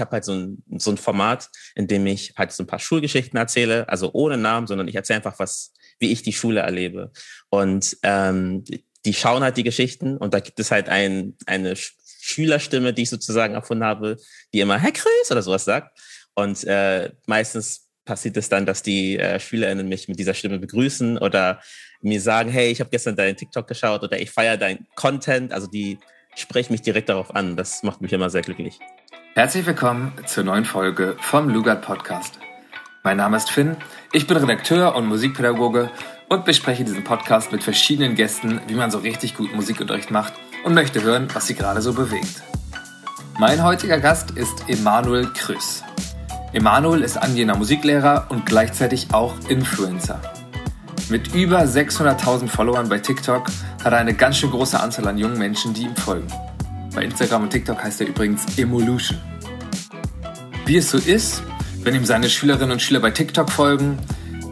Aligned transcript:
habe 0.00 0.12
halt 0.12 0.24
so 0.24 0.32
ein, 0.32 0.62
so 0.76 0.90
ein 0.90 0.96
Format, 0.96 1.48
in 1.74 1.86
dem 1.86 2.06
ich 2.06 2.34
halt 2.36 2.52
so 2.52 2.62
ein 2.62 2.66
paar 2.66 2.78
Schulgeschichten 2.78 3.38
erzähle, 3.38 3.88
also 3.88 4.10
ohne 4.12 4.36
Namen, 4.36 4.66
sondern 4.66 4.88
ich 4.88 4.94
erzähle 4.94 5.18
einfach 5.18 5.38
was, 5.38 5.72
wie 5.98 6.12
ich 6.12 6.22
die 6.22 6.32
Schule 6.32 6.60
erlebe. 6.60 7.12
Und 7.48 7.96
ähm, 8.02 8.64
die 9.04 9.14
schauen 9.14 9.42
halt 9.42 9.56
die 9.56 9.64
Geschichten 9.64 10.16
und 10.16 10.34
da 10.34 10.40
gibt 10.40 10.60
es 10.60 10.70
halt 10.70 10.88
ein, 10.88 11.36
eine 11.46 11.74
Schülerstimme, 11.76 12.92
die 12.92 13.02
ich 13.02 13.10
sozusagen 13.10 13.54
erfunden 13.54 13.84
habe, 13.84 14.16
die 14.52 14.60
immer 14.60 14.78
Herr 14.78 14.92
Chris 14.92 15.30
oder 15.30 15.42
sowas 15.42 15.64
sagt. 15.64 15.98
Und 16.34 16.64
äh, 16.64 17.10
meistens 17.26 17.88
passiert 18.04 18.36
es 18.36 18.48
dann, 18.48 18.66
dass 18.66 18.82
die 18.82 19.18
äh, 19.18 19.38
SchülerInnen 19.38 19.88
mich 19.88 20.08
mit 20.08 20.18
dieser 20.18 20.34
Stimme 20.34 20.58
begrüßen 20.58 21.18
oder 21.18 21.60
mir 22.02 22.20
sagen, 22.20 22.50
hey, 22.50 22.70
ich 22.70 22.80
habe 22.80 22.90
gestern 22.90 23.16
deinen 23.16 23.36
TikTok 23.36 23.66
geschaut 23.66 24.02
oder 24.02 24.20
ich 24.20 24.30
feiere 24.30 24.56
deinen 24.56 24.86
Content. 24.94 25.52
Also 25.52 25.66
die 25.66 25.98
sprechen 26.34 26.72
mich 26.72 26.82
direkt 26.82 27.08
darauf 27.08 27.34
an. 27.34 27.56
Das 27.56 27.82
macht 27.82 28.00
mich 28.00 28.12
immer 28.12 28.30
sehr 28.30 28.42
glücklich. 28.42 28.78
Herzlich 29.34 29.64
willkommen 29.64 30.12
zur 30.26 30.42
neuen 30.42 30.64
Folge 30.64 31.14
vom 31.20 31.48
Lugat 31.48 31.82
Podcast. 31.82 32.40
Mein 33.04 33.16
Name 33.16 33.36
ist 33.36 33.48
Finn, 33.48 33.76
ich 34.12 34.26
bin 34.26 34.36
Redakteur 34.36 34.96
und 34.96 35.06
Musikpädagoge 35.06 35.88
und 36.28 36.44
bespreche 36.44 36.82
diesen 36.82 37.04
Podcast 37.04 37.52
mit 37.52 37.62
verschiedenen 37.62 38.16
Gästen, 38.16 38.60
wie 38.66 38.74
man 38.74 38.90
so 38.90 38.98
richtig 38.98 39.36
gut 39.36 39.54
Musikunterricht 39.54 40.10
macht 40.10 40.32
und 40.64 40.74
möchte 40.74 41.04
hören, 41.04 41.28
was 41.32 41.46
sie 41.46 41.54
gerade 41.54 41.80
so 41.80 41.94
bewegt. 41.94 42.42
Mein 43.38 43.62
heutiger 43.62 44.00
Gast 44.00 44.32
ist 44.32 44.68
Emanuel 44.68 45.28
Krüss. 45.32 45.84
Emanuel 46.52 47.02
ist 47.02 47.16
angehender 47.16 47.56
Musiklehrer 47.56 48.26
und 48.30 48.46
gleichzeitig 48.46 49.14
auch 49.14 49.34
Influencer. 49.48 50.20
Mit 51.08 51.32
über 51.34 51.60
600.000 51.60 52.48
Followern 52.48 52.88
bei 52.88 52.98
TikTok 52.98 53.46
hat 53.84 53.92
er 53.92 53.98
eine 53.98 54.14
ganz 54.14 54.38
schön 54.38 54.50
große 54.50 54.78
Anzahl 54.78 55.06
an 55.06 55.18
jungen 55.18 55.38
Menschen, 55.38 55.72
die 55.72 55.82
ihm 55.82 55.94
folgen. 55.94 56.26
Bei 56.94 57.04
Instagram 57.04 57.44
und 57.44 57.50
TikTok 57.50 57.82
heißt 57.82 58.00
er 58.00 58.08
übrigens 58.08 58.58
Emolution. 58.58 59.18
Wie 60.66 60.76
es 60.76 60.90
so 60.90 60.98
ist, 60.98 61.42
wenn 61.82 61.94
ihm 61.94 62.04
seine 62.04 62.28
Schülerinnen 62.28 62.72
und 62.72 62.82
Schüler 62.82 63.00
bei 63.00 63.10
TikTok 63.10 63.50
folgen, 63.50 63.98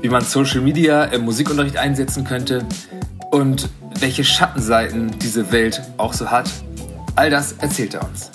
wie 0.00 0.08
man 0.08 0.22
Social 0.22 0.60
Media 0.60 1.04
im 1.04 1.22
Musikunterricht 1.22 1.76
einsetzen 1.76 2.24
könnte 2.24 2.64
und 3.30 3.68
welche 4.00 4.24
Schattenseiten 4.24 5.18
diese 5.18 5.50
Welt 5.50 5.82
auch 5.96 6.12
so 6.12 6.30
hat, 6.30 6.48
all 7.16 7.30
das 7.30 7.52
erzählt 7.54 7.94
er 7.94 8.04
uns. 8.04 8.30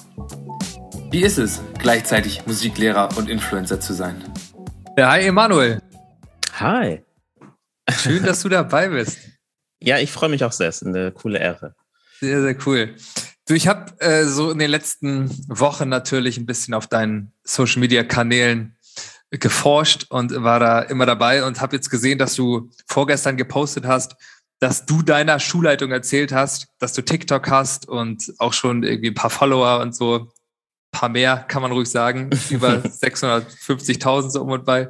Wie 1.09 1.24
ist 1.24 1.38
es, 1.38 1.62
gleichzeitig 1.80 2.46
Musiklehrer 2.46 3.18
und 3.18 3.30
Influencer 3.30 3.80
zu 3.80 3.94
sein? 3.94 4.22
Ja, 4.98 5.12
hi 5.12 5.22
Emanuel. 5.26 5.80
Hi. 6.59 7.04
Schön, 7.90 8.24
dass 8.24 8.42
du 8.42 8.50
dabei 8.50 8.90
bist. 8.90 9.18
Ja, 9.86 9.98
ich 9.98 10.14
freue 10.14 10.30
mich 10.30 10.46
auch 10.46 10.54
sehr. 10.54 10.70
Es 10.70 10.81
ist 10.81 10.88
eine 10.88 11.12
coole 11.12 11.40
Ehre. 11.40 11.76
Sehr, 12.22 12.42
sehr 12.42 12.56
cool. 12.66 12.96
Du, 13.46 13.56
ich 13.56 13.68
habe 13.68 14.00
äh, 14.00 14.26
so 14.26 14.52
in 14.52 14.60
den 14.60 14.70
letzten 14.70 15.30
Wochen 15.50 15.90
natürlich 15.90 16.38
ein 16.38 16.46
bisschen 16.46 16.74
auf 16.74 16.88
deinen 16.88 17.34
Social 17.44 17.82
Media 17.82 18.04
Kanälen 18.04 18.78
geforscht 19.32 20.06
und 20.10 20.32
war 20.44 20.60
da 20.60 20.80
immer 20.80 21.06
dabei 21.06 21.44
und 21.44 21.60
habe 21.60 21.76
jetzt 21.76 21.90
gesehen, 21.90 22.20
dass 22.20 22.36
du 22.36 22.70
vorgestern 22.88 23.36
gepostet 23.36 23.86
hast, 23.86 24.16
dass 24.60 24.86
du 24.86 25.02
deiner 25.02 25.40
Schulleitung 25.40 25.92
erzählt 25.92 26.32
hast, 26.32 26.68
dass 26.80 26.94
du 26.94 27.02
TikTok 27.02 27.50
hast 27.50 27.88
und 27.90 28.34
auch 28.38 28.54
schon 28.54 28.84
irgendwie 28.84 29.10
ein 29.10 29.16
paar 29.16 29.30
Follower 29.30 29.82
und 29.82 29.94
so, 29.94 30.20
ein 30.20 30.28
paar 30.92 31.10
mehr, 31.10 31.38
kann 31.50 31.62
man 31.62 31.74
ruhig 31.74 31.90
sagen, 31.90 32.30
über 32.50 32.76
650.000 32.76 34.30
so 34.30 34.42
um 34.42 34.52
und 34.52 34.64
bei. 34.64 34.90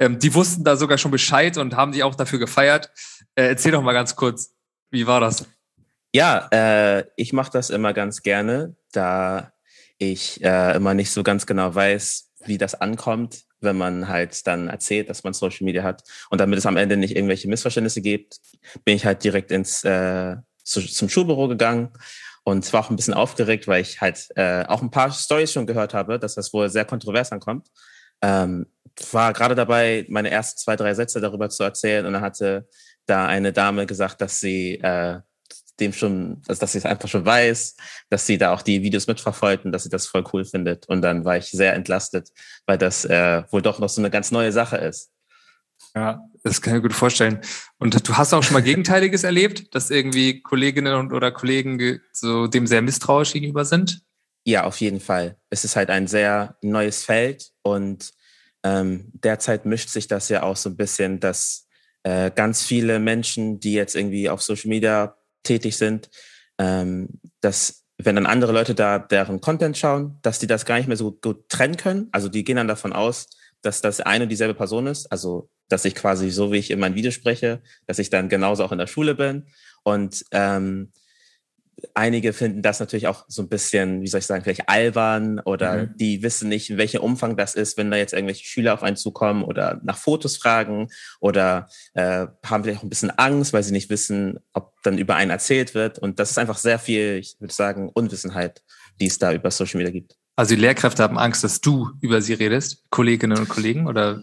Ähm, 0.00 0.18
die 0.18 0.34
wussten 0.34 0.64
da 0.64 0.76
sogar 0.76 0.98
schon 0.98 1.12
Bescheid 1.12 1.58
und 1.58 1.76
haben 1.76 1.92
dich 1.92 2.02
auch 2.02 2.16
dafür 2.16 2.40
gefeiert. 2.40 2.90
Äh, 3.36 3.48
erzähl 3.48 3.70
doch 3.70 3.82
mal 3.82 3.92
ganz 3.92 4.16
kurz, 4.16 4.52
wie 4.90 5.06
war 5.06 5.20
das? 5.20 5.46
Ja, 6.14 6.46
äh, 6.52 7.06
ich 7.16 7.32
mache 7.32 7.50
das 7.50 7.70
immer 7.70 7.92
ganz 7.92 8.22
gerne, 8.22 8.76
da 8.92 9.52
ich 9.98 10.40
äh, 10.44 10.76
immer 10.76 10.94
nicht 10.94 11.10
so 11.10 11.24
ganz 11.24 11.44
genau 11.44 11.74
weiß, 11.74 12.30
wie 12.44 12.56
das 12.56 12.76
ankommt, 12.76 13.42
wenn 13.60 13.76
man 13.76 14.06
halt 14.06 14.46
dann 14.46 14.68
erzählt, 14.68 15.10
dass 15.10 15.24
man 15.24 15.32
Social 15.34 15.64
Media 15.64 15.82
hat. 15.82 16.04
Und 16.30 16.40
damit 16.40 16.56
es 16.56 16.66
am 16.66 16.76
Ende 16.76 16.96
nicht 16.96 17.16
irgendwelche 17.16 17.48
Missverständnisse 17.48 18.00
gibt, 18.00 18.38
bin 18.84 18.94
ich 18.94 19.04
halt 19.04 19.24
direkt 19.24 19.50
ins 19.50 19.82
äh, 19.82 20.36
zu, 20.62 20.82
zum 20.82 21.08
Schulbüro 21.08 21.48
gegangen 21.48 21.92
und 22.44 22.72
war 22.72 22.84
auch 22.84 22.90
ein 22.90 22.96
bisschen 22.96 23.14
aufgeregt, 23.14 23.66
weil 23.66 23.82
ich 23.82 24.00
halt 24.00 24.28
äh, 24.36 24.64
auch 24.66 24.82
ein 24.82 24.92
paar 24.92 25.10
Stories 25.10 25.52
schon 25.52 25.66
gehört 25.66 25.94
habe, 25.94 26.20
dass 26.20 26.36
das 26.36 26.52
wohl 26.52 26.70
sehr 26.70 26.84
kontrovers 26.84 27.32
ankommt. 27.32 27.66
Ähm, 28.22 28.66
war 29.10 29.32
gerade 29.32 29.56
dabei, 29.56 30.06
meine 30.08 30.30
ersten 30.30 30.60
zwei, 30.60 30.76
drei 30.76 30.94
Sätze 30.94 31.20
darüber 31.20 31.48
zu 31.50 31.64
erzählen 31.64 32.06
und 32.06 32.12
dann 32.12 32.22
hatte 32.22 32.68
da 33.06 33.26
eine 33.26 33.52
Dame 33.52 33.86
gesagt, 33.86 34.20
dass 34.20 34.38
sie 34.38 34.76
äh, 34.76 35.18
dem 35.80 35.92
schon, 35.92 36.42
also 36.46 36.60
dass 36.60 36.72
sie 36.72 36.78
es 36.78 36.86
einfach 36.86 37.08
schon 37.08 37.26
weiß, 37.26 37.76
dass 38.10 38.26
sie 38.26 38.38
da 38.38 38.52
auch 38.52 38.62
die 38.62 38.82
Videos 38.82 39.06
mitverfolgt 39.06 39.64
und 39.64 39.72
dass 39.72 39.82
sie 39.82 39.88
das 39.88 40.06
voll 40.06 40.24
cool 40.32 40.44
findet. 40.44 40.88
Und 40.88 41.02
dann 41.02 41.24
war 41.24 41.36
ich 41.36 41.46
sehr 41.46 41.74
entlastet, 41.74 42.30
weil 42.66 42.78
das 42.78 43.04
äh, 43.04 43.42
wohl 43.50 43.62
doch 43.62 43.78
noch 43.78 43.88
so 43.88 44.00
eine 44.00 44.10
ganz 44.10 44.30
neue 44.30 44.52
Sache 44.52 44.76
ist. 44.76 45.10
Ja, 45.94 46.20
das 46.42 46.60
kann 46.60 46.72
ich 46.72 46.76
mir 46.76 46.88
gut 46.88 46.94
vorstellen. 46.94 47.40
Und 47.78 48.08
du 48.08 48.16
hast 48.16 48.32
auch 48.32 48.42
schon 48.42 48.54
mal 48.54 48.62
Gegenteiliges 48.62 49.24
erlebt, 49.24 49.74
dass 49.74 49.90
irgendwie 49.90 50.42
Kolleginnen 50.42 50.94
und, 50.94 51.12
oder 51.12 51.30
Kollegen 51.30 52.00
so 52.12 52.46
dem 52.46 52.66
sehr 52.66 52.82
misstrauisch 52.82 53.32
gegenüber 53.32 53.64
sind? 53.64 54.02
Ja, 54.44 54.64
auf 54.64 54.80
jeden 54.80 55.00
Fall. 55.00 55.36
Es 55.50 55.64
ist 55.64 55.76
halt 55.76 55.90
ein 55.90 56.06
sehr 56.06 56.56
neues 56.62 57.04
Feld 57.04 57.50
und 57.62 58.12
ähm, 58.62 59.10
derzeit 59.12 59.66
mischt 59.66 59.88
sich 59.88 60.06
das 60.06 60.28
ja 60.28 60.42
auch 60.42 60.56
so 60.56 60.70
ein 60.70 60.76
bisschen, 60.76 61.20
dass 61.20 61.66
äh, 62.02 62.30
ganz 62.30 62.62
viele 62.62 62.98
Menschen, 62.98 63.60
die 63.60 63.72
jetzt 63.72 63.96
irgendwie 63.96 64.28
auf 64.28 64.42
Social 64.42 64.68
Media 64.68 65.16
tätig 65.44 65.76
sind, 65.76 66.10
ähm, 66.58 67.08
dass 67.40 67.84
wenn 67.98 68.16
dann 68.16 68.26
andere 68.26 68.52
Leute 68.52 68.74
da 68.74 68.98
deren 68.98 69.40
Content 69.40 69.78
schauen, 69.78 70.18
dass 70.22 70.40
die 70.40 70.46
das 70.46 70.66
gar 70.66 70.78
nicht 70.78 70.88
mehr 70.88 70.96
so 70.96 71.12
gut 71.12 71.48
trennen 71.48 71.76
können. 71.76 72.08
Also 72.10 72.28
die 72.28 72.42
gehen 72.42 72.56
dann 72.56 72.68
davon 72.68 72.92
aus, 72.92 73.28
dass 73.62 73.80
das 73.80 74.00
eine 74.00 74.24
und 74.24 74.30
dieselbe 74.30 74.54
Person 74.54 74.88
ist. 74.88 75.06
Also 75.12 75.48
dass 75.68 75.84
ich 75.84 75.94
quasi 75.94 76.30
so, 76.30 76.52
wie 76.52 76.58
ich 76.58 76.70
in 76.70 76.80
meinem 76.80 76.96
Video 76.96 77.10
spreche, 77.10 77.62
dass 77.86 77.98
ich 77.98 78.10
dann 78.10 78.28
genauso 78.28 78.64
auch 78.64 78.72
in 78.72 78.78
der 78.78 78.86
Schule 78.86 79.14
bin. 79.14 79.46
Und 79.84 80.24
ähm, 80.32 80.92
einige 81.94 82.32
finden 82.32 82.62
das 82.62 82.80
natürlich 82.80 83.06
auch 83.06 83.24
so 83.28 83.42
ein 83.42 83.48
bisschen, 83.48 84.02
wie 84.02 84.06
soll 84.06 84.20
ich 84.20 84.26
sagen, 84.26 84.42
vielleicht 84.42 84.68
albern 84.68 85.40
oder 85.40 85.84
mhm. 85.84 85.96
die 85.96 86.22
wissen 86.22 86.48
nicht, 86.48 86.70
in 86.70 86.78
welchem 86.78 87.00
Umfang 87.00 87.36
das 87.36 87.54
ist, 87.54 87.76
wenn 87.76 87.90
da 87.90 87.96
jetzt 87.96 88.12
irgendwelche 88.12 88.44
Schüler 88.44 88.74
auf 88.74 88.82
einen 88.82 88.96
zukommen 88.96 89.44
oder 89.44 89.80
nach 89.82 89.96
Fotos 89.96 90.36
fragen 90.36 90.88
oder 91.20 91.68
äh, 91.94 92.26
haben 92.44 92.64
vielleicht 92.64 92.80
auch 92.80 92.84
ein 92.84 92.90
bisschen 92.90 93.10
Angst, 93.10 93.52
weil 93.52 93.62
sie 93.62 93.72
nicht 93.72 93.90
wissen, 93.90 94.38
ob 94.52 94.74
dann 94.82 94.98
über 94.98 95.16
einen 95.16 95.30
erzählt 95.30 95.74
wird. 95.74 95.98
Und 95.98 96.18
das 96.18 96.30
ist 96.30 96.38
einfach 96.38 96.58
sehr 96.58 96.78
viel, 96.78 97.18
ich 97.18 97.36
würde 97.40 97.54
sagen, 97.54 97.90
Unwissenheit, 97.92 98.62
die 99.00 99.06
es 99.06 99.18
da 99.18 99.32
über 99.32 99.50
Social 99.50 99.78
Media 99.78 99.92
gibt. 99.92 100.16
Also 100.36 100.54
die 100.54 100.60
Lehrkräfte 100.60 101.02
haben 101.02 101.18
Angst, 101.18 101.44
dass 101.44 101.60
du 101.60 101.90
über 102.00 102.20
sie 102.20 102.34
redest, 102.34 102.84
Kolleginnen 102.90 103.38
und 103.38 103.48
Kollegen, 103.48 103.86
oder? 103.86 104.22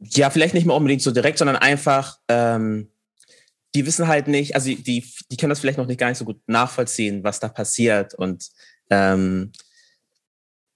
Ja, 0.00 0.30
vielleicht 0.30 0.54
nicht 0.54 0.66
mal 0.66 0.74
unbedingt 0.74 1.02
so 1.02 1.10
direkt, 1.10 1.38
sondern 1.38 1.56
einfach, 1.56 2.18
ähm, 2.28 2.90
die 3.74 3.86
wissen 3.86 4.08
halt 4.08 4.26
nicht, 4.26 4.54
also 4.54 4.68
die, 4.68 5.04
die, 5.30 5.36
können 5.36 5.50
das 5.50 5.60
vielleicht 5.60 5.78
noch 5.78 5.86
nicht 5.86 6.00
gar 6.00 6.08
nicht 6.08 6.18
so 6.18 6.24
gut 6.24 6.40
nachvollziehen, 6.46 7.22
was 7.22 7.40
da 7.40 7.48
passiert. 7.48 8.14
Und 8.14 8.48
ähm, 8.90 9.52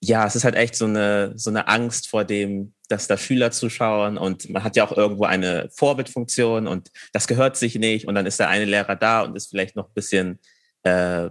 ja, 0.01 0.27
es 0.27 0.37
ist 0.37 0.45
halt 0.45 0.55
echt 0.55 0.77
so 0.77 0.85
eine, 0.85 1.33
so 1.37 1.51
eine 1.51 1.67
Angst 1.67 2.09
vor 2.09 2.25
dem, 2.25 2.75
dass 2.89 3.07
da 3.07 3.17
Schüler 3.17 3.51
zuschauen 3.51 4.19
und 4.19 4.51
man 4.51 4.63
hat 4.63 4.77
ja 4.77 4.87
auch 4.87 4.97
irgendwo 4.97 5.25
eine 5.25 5.71
Vorbildfunktion 5.75 6.67
und 6.67 6.91
das 7.13 7.27
gehört 7.27 7.57
sich 7.57 7.77
nicht 7.77 8.07
und 8.07 8.15
dann 8.15 8.27
ist 8.27 8.39
der 8.39 8.49
eine 8.49 8.67
Lehrer 8.67 8.97
da 8.97 9.23
und 9.23 9.35
ist 9.37 9.49
vielleicht 9.49 9.75
noch 9.75 9.89
ein 9.89 9.95
bisschen 9.95 10.39
äh, 10.83 11.31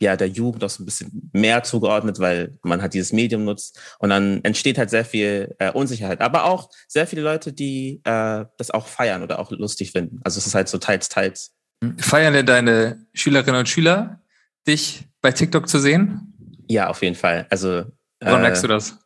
ja 0.00 0.16
der 0.16 0.28
Jugend 0.28 0.64
auch 0.64 0.70
so 0.70 0.82
ein 0.82 0.86
bisschen 0.86 1.30
mehr 1.32 1.62
zugeordnet, 1.62 2.18
weil 2.18 2.58
man 2.62 2.82
halt 2.82 2.94
dieses 2.94 3.12
Medium 3.12 3.44
nutzt 3.44 3.78
und 3.98 4.10
dann 4.10 4.42
entsteht 4.44 4.78
halt 4.78 4.90
sehr 4.90 5.04
viel 5.04 5.54
äh, 5.58 5.70
Unsicherheit. 5.70 6.20
Aber 6.20 6.44
auch 6.44 6.70
sehr 6.88 7.06
viele 7.06 7.22
Leute, 7.22 7.52
die 7.52 8.00
äh, 8.04 8.44
das 8.56 8.70
auch 8.70 8.86
feiern 8.86 9.22
oder 9.22 9.38
auch 9.38 9.50
lustig 9.50 9.92
finden. 9.92 10.20
Also 10.24 10.38
es 10.38 10.46
ist 10.46 10.54
halt 10.54 10.68
so 10.68 10.78
teils, 10.78 11.08
teils. 11.08 11.54
Feiern 11.98 12.34
denn 12.34 12.46
deine 12.46 13.06
Schülerinnen 13.14 13.60
und 13.60 13.68
Schüler, 13.68 14.20
dich 14.66 15.04
bei 15.22 15.32
TikTok 15.32 15.68
zu 15.68 15.78
sehen? 15.78 16.34
Ja, 16.68 16.88
auf 16.88 17.02
jeden 17.02 17.16
Fall. 17.16 17.46
Also 17.50 17.84
Woran 18.20 18.40
äh, 18.40 18.42
merkst 18.42 18.62
du 18.62 18.68
das? 18.68 18.98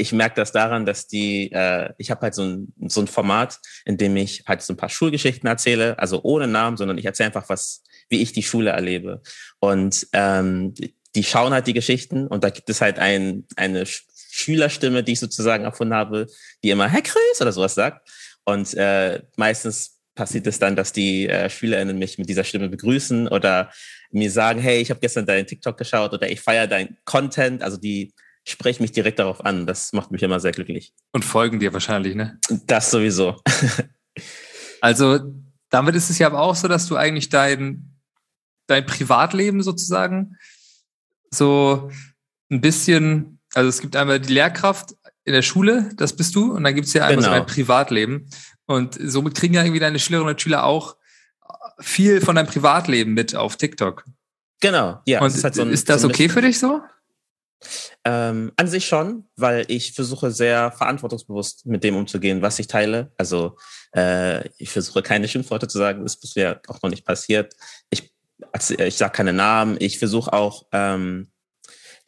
ich 0.00 0.12
merke 0.12 0.36
das 0.36 0.52
daran, 0.52 0.86
dass 0.86 1.06
die, 1.06 1.50
äh, 1.52 1.92
ich 1.98 2.10
habe 2.10 2.22
halt 2.22 2.34
so 2.34 2.42
ein, 2.42 2.72
so 2.86 3.00
ein 3.00 3.06
Format, 3.06 3.58
in 3.84 3.96
dem 3.96 4.16
ich 4.16 4.44
halt 4.46 4.62
so 4.62 4.72
ein 4.72 4.76
paar 4.76 4.88
Schulgeschichten 4.88 5.48
erzähle, 5.48 5.98
also 5.98 6.22
ohne 6.22 6.46
Namen, 6.46 6.76
sondern 6.76 6.98
ich 6.98 7.04
erzähle 7.04 7.28
einfach 7.28 7.48
was, 7.48 7.82
wie 8.10 8.20
ich 8.20 8.32
die 8.32 8.42
Schule 8.42 8.70
erlebe. 8.70 9.22
Und 9.58 10.06
ähm, 10.12 10.74
die 11.14 11.24
schauen 11.24 11.52
halt 11.52 11.66
die 11.66 11.72
Geschichten 11.72 12.26
und 12.26 12.44
da 12.44 12.50
gibt 12.50 12.68
es 12.70 12.80
halt 12.80 12.98
ein, 12.98 13.46
eine 13.56 13.84
Schülerstimme, 13.86 15.02
die 15.02 15.12
ich 15.12 15.20
sozusagen 15.20 15.64
erfunden 15.64 15.94
habe, 15.94 16.26
die 16.62 16.70
immer 16.70 16.88
Herr 16.88 17.02
Chris 17.02 17.40
oder 17.40 17.52
sowas 17.52 17.74
sagt. 17.74 18.08
Und 18.44 18.74
äh, 18.74 19.22
meistens 19.36 19.98
passiert 20.14 20.46
es 20.46 20.58
dann, 20.58 20.76
dass 20.76 20.92
die 20.92 21.28
äh, 21.28 21.48
SchülerInnen 21.48 21.98
mich 21.98 22.18
mit 22.18 22.28
dieser 22.28 22.44
Stimme 22.44 22.68
begrüßen 22.68 23.28
oder 23.28 23.72
mir 24.10 24.30
sagen, 24.30 24.60
hey, 24.60 24.80
ich 24.80 24.90
habe 24.90 25.00
gestern 25.00 25.26
deinen 25.26 25.46
TikTok 25.46 25.76
geschaut 25.76 26.12
oder 26.12 26.30
ich 26.30 26.40
feiere 26.40 26.66
deinen 26.66 26.96
Content. 27.04 27.62
Also 27.62 27.76
die 27.76 28.12
spreche 28.46 28.82
mich 28.82 28.92
direkt 28.92 29.18
darauf 29.18 29.44
an. 29.44 29.66
Das 29.66 29.92
macht 29.92 30.10
mich 30.10 30.22
immer 30.22 30.40
sehr 30.40 30.52
glücklich. 30.52 30.92
Und 31.12 31.24
folgen 31.24 31.60
dir 31.60 31.72
wahrscheinlich, 31.72 32.14
ne? 32.14 32.38
Das 32.66 32.90
sowieso. 32.90 33.40
also 34.80 35.20
damit 35.70 35.94
ist 35.94 36.10
es 36.10 36.18
ja 36.18 36.26
aber 36.26 36.40
auch 36.40 36.56
so, 36.56 36.68
dass 36.68 36.86
du 36.86 36.96
eigentlich 36.96 37.28
dein, 37.28 37.89
dein 38.70 38.86
Privatleben 38.86 39.62
sozusagen 39.62 40.36
so 41.30 41.90
ein 42.50 42.60
bisschen 42.60 43.40
Also 43.54 43.68
es 43.68 43.80
gibt 43.80 43.96
einmal 43.96 44.20
die 44.20 44.32
Lehrkraft 44.32 44.94
in 45.24 45.32
der 45.32 45.42
Schule, 45.42 45.90
das 45.96 46.16
bist 46.16 46.34
du, 46.34 46.52
und 46.52 46.64
dann 46.64 46.74
gibt 46.74 46.86
es 46.86 46.92
ja 46.92 47.04
einmal 47.04 47.24
genau. 47.24 47.36
so 47.36 47.40
ein 47.40 47.46
Privatleben. 47.46 48.30
Und 48.66 48.98
somit 49.00 49.34
kriegen 49.34 49.54
ja 49.54 49.62
irgendwie 49.62 49.80
deine 49.80 49.98
Schülerinnen 49.98 50.30
und 50.34 50.40
Schüler 50.40 50.64
auch 50.64 50.96
viel 51.80 52.20
von 52.20 52.36
deinem 52.36 52.46
Privatleben 52.46 53.14
mit 53.14 53.34
auf 53.34 53.56
TikTok. 53.56 54.04
Genau, 54.60 55.00
ja. 55.06 55.20
Und 55.20 55.34
ist, 55.34 55.42
halt 55.42 55.54
so 55.54 55.62
ein, 55.62 55.70
ist 55.70 55.88
das 55.88 56.02
so 56.02 56.08
okay 56.08 56.28
für 56.28 56.42
dich 56.42 56.58
so? 56.58 56.80
Ähm, 58.04 58.52
an 58.56 58.68
sich 58.68 58.86
schon, 58.86 59.28
weil 59.36 59.64
ich 59.68 59.92
versuche 59.92 60.30
sehr 60.30 60.72
verantwortungsbewusst 60.72 61.66
mit 61.66 61.84
dem 61.84 61.96
umzugehen, 61.96 62.40
was 62.40 62.58
ich 62.58 62.66
teile. 62.66 63.12
Also 63.18 63.58
äh, 63.94 64.48
ich 64.56 64.70
versuche 64.70 65.02
keine 65.02 65.28
Schimpfworte 65.28 65.68
zu 65.68 65.76
sagen, 65.76 66.02
das 66.02 66.14
ist 66.14 66.20
bisher 66.20 66.60
auch 66.68 66.80
noch 66.82 66.90
nicht 66.90 67.04
passiert. 67.04 67.54
Ich, 67.90 68.09
ich 68.78 68.96
sage 68.96 69.12
keine 69.12 69.32
Namen. 69.32 69.76
Ich 69.80 69.98
versuche 69.98 70.32
auch 70.32 70.66
ähm, 70.72 71.30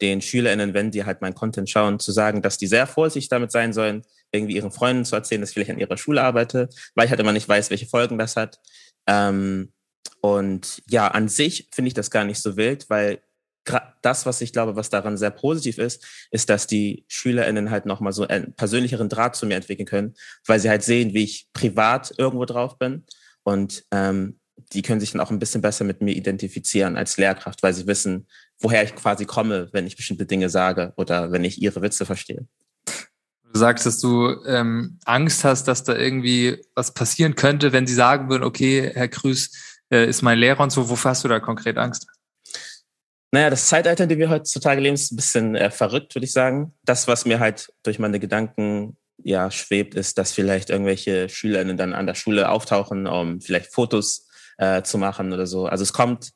den 0.01 0.21
SchülerInnen, 0.21 0.73
wenn 0.73 0.91
die 0.91 1.05
halt 1.05 1.21
mein 1.21 1.33
Content 1.35 1.69
schauen, 1.69 1.99
zu 1.99 2.11
sagen, 2.11 2.41
dass 2.41 2.57
die 2.57 2.67
sehr 2.67 2.87
vorsichtig 2.87 3.29
damit 3.29 3.51
sein 3.51 3.73
sollen, 3.73 4.03
irgendwie 4.31 4.55
ihren 4.55 4.71
Freunden 4.71 5.05
zu 5.05 5.15
erzählen, 5.15 5.41
dass 5.41 5.51
ich 5.51 5.53
vielleicht 5.53 5.71
an 5.71 5.79
ihrer 5.79 5.97
Schule 5.97 6.21
arbeite, 6.21 6.69
weil 6.95 7.05
ich 7.05 7.11
halt 7.11 7.19
immer 7.19 7.33
nicht 7.33 7.47
weiß, 7.47 7.69
welche 7.69 7.85
Folgen 7.85 8.17
das 8.17 8.35
hat. 8.35 8.59
Ähm, 9.07 9.71
und 10.21 10.81
ja, 10.89 11.07
an 11.07 11.27
sich 11.27 11.69
finde 11.73 11.87
ich 11.87 11.93
das 11.93 12.11
gar 12.11 12.25
nicht 12.25 12.41
so 12.41 12.57
wild, 12.57 12.89
weil 12.89 13.21
das, 14.01 14.25
was 14.25 14.41
ich 14.41 14.51
glaube, 14.51 14.75
was 14.75 14.89
daran 14.89 15.17
sehr 15.17 15.31
positiv 15.31 15.77
ist, 15.77 16.05
ist, 16.31 16.49
dass 16.49 16.67
die 16.67 17.05
SchülerInnen 17.07 17.71
halt 17.71 17.85
nochmal 17.85 18.11
so 18.11 18.27
einen 18.27 18.53
persönlicheren 18.55 19.09
Draht 19.09 19.35
zu 19.35 19.45
mir 19.45 19.55
entwickeln 19.55 19.85
können, 19.85 20.15
weil 20.45 20.59
sie 20.59 20.69
halt 20.69 20.83
sehen, 20.83 21.13
wie 21.13 21.23
ich 21.23 21.47
privat 21.53 22.13
irgendwo 22.17 22.45
drauf 22.45 22.77
bin. 22.77 23.05
Und 23.43 23.85
ähm, 23.91 24.39
die 24.55 24.81
können 24.81 24.99
sich 24.99 25.11
dann 25.11 25.21
auch 25.21 25.31
ein 25.31 25.39
bisschen 25.39 25.61
besser 25.61 25.83
mit 25.83 26.01
mir 26.01 26.15
identifizieren 26.15 26.95
als 26.95 27.17
Lehrkraft, 27.17 27.63
weil 27.63 27.73
sie 27.73 27.87
wissen, 27.87 28.27
woher 28.59 28.83
ich 28.83 28.95
quasi 28.95 29.25
komme, 29.25 29.69
wenn 29.71 29.87
ich 29.87 29.95
bestimmte 29.95 30.25
Dinge 30.25 30.49
sage 30.49 30.93
oder 30.95 31.31
wenn 31.31 31.43
ich 31.43 31.61
ihre 31.61 31.81
Witze 31.81 32.05
verstehe. 32.05 32.47
Du 33.51 33.59
sagst, 33.59 33.85
dass 33.85 33.99
du 33.99 34.43
ähm, 34.47 34.97
Angst 35.05 35.43
hast, 35.43 35.67
dass 35.67 35.83
da 35.83 35.95
irgendwie 35.95 36.59
was 36.73 36.93
passieren 36.93 37.35
könnte, 37.35 37.71
wenn 37.71 37.85
sie 37.85 37.93
sagen 37.93 38.29
würden, 38.29 38.43
okay, 38.43 38.91
Herr 38.93 39.07
Krüß 39.07 39.51
äh, 39.91 40.07
ist 40.07 40.23
mein 40.23 40.39
Lehrer 40.39 40.61
und 40.61 40.71
so. 40.71 40.89
Wofür 40.89 41.11
hast 41.11 41.23
du 41.23 41.27
da 41.27 41.39
konkret 41.39 41.77
Angst? 41.77 42.07
Naja, 43.31 43.49
das 43.49 43.67
Zeitalter, 43.67 44.03
in 44.03 44.09
dem 44.09 44.19
wir 44.19 44.29
heutzutage 44.29 44.81
leben, 44.81 44.95
ist 44.95 45.11
ein 45.11 45.15
bisschen 45.15 45.55
äh, 45.55 45.69
verrückt, 45.69 46.15
würde 46.15 46.25
ich 46.25 46.31
sagen. 46.31 46.73
Das, 46.83 47.07
was 47.07 47.25
mir 47.25 47.39
halt 47.39 47.71
durch 47.83 47.99
meine 47.99 48.19
Gedanken 48.19 48.97
ja 49.23 49.51
schwebt, 49.51 49.95
ist, 49.95 50.17
dass 50.17 50.31
vielleicht 50.31 50.69
irgendwelche 50.69 51.29
Schülerinnen 51.29 51.77
dann 51.77 51.93
an 51.93 52.07
der 52.07 52.15
Schule 52.15 52.49
auftauchen, 52.49 53.07
um 53.07 53.41
vielleicht 53.41 53.73
Fotos 53.73 54.27
äh, 54.57 54.83
zu 54.83 54.97
machen 54.97 55.33
oder 55.33 55.47
so. 55.47 55.65
Also 55.65 55.83
es 55.83 55.93
kommt 55.93 56.31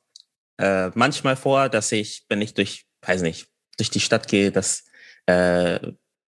äh, 0.58 0.90
manchmal 0.96 1.36
vor, 1.36 1.70
dass 1.70 1.92
ich, 1.92 2.26
wenn 2.30 2.42
ich 2.42 2.54
durch, 2.54 2.86
weiß 3.02 3.22
nicht, 3.22 3.48
durch 3.78 3.90
die 3.90 4.00
Stadt 4.00 4.28
gehe, 4.28 4.52
dass 4.52 4.86
äh, 5.28 5.80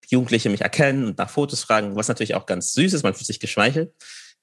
Jugendliche 0.08 0.50
mich 0.50 0.62
erkennen 0.62 1.06
und 1.06 1.18
nach 1.18 1.30
Fotos 1.30 1.62
fragen, 1.62 1.96
was 1.96 2.08
natürlich 2.08 2.34
auch 2.34 2.46
ganz 2.46 2.72
süß 2.72 2.94
ist, 2.94 3.02
man 3.02 3.14
fühlt 3.14 3.26
sich 3.26 3.40
geschmeichelt. 3.40 3.92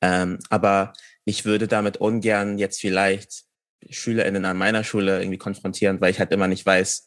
Ähm, 0.02 0.40
aber 0.50 0.94
ich 1.26 1.46
würde 1.46 1.68
damit 1.68 1.98
ungern 1.98 2.58
jetzt 2.58 2.80
vielleicht 2.80 3.44
SchülerInnen 3.90 4.46
an 4.46 4.58
meiner 4.58 4.84
Schule 4.84 5.20
irgendwie 5.20 5.38
konfrontieren, 5.38 6.00
weil 6.02 6.12
ich 6.12 6.20
halt 6.20 6.32
immer 6.32 6.48
nicht 6.48 6.66
weiß, 6.66 7.07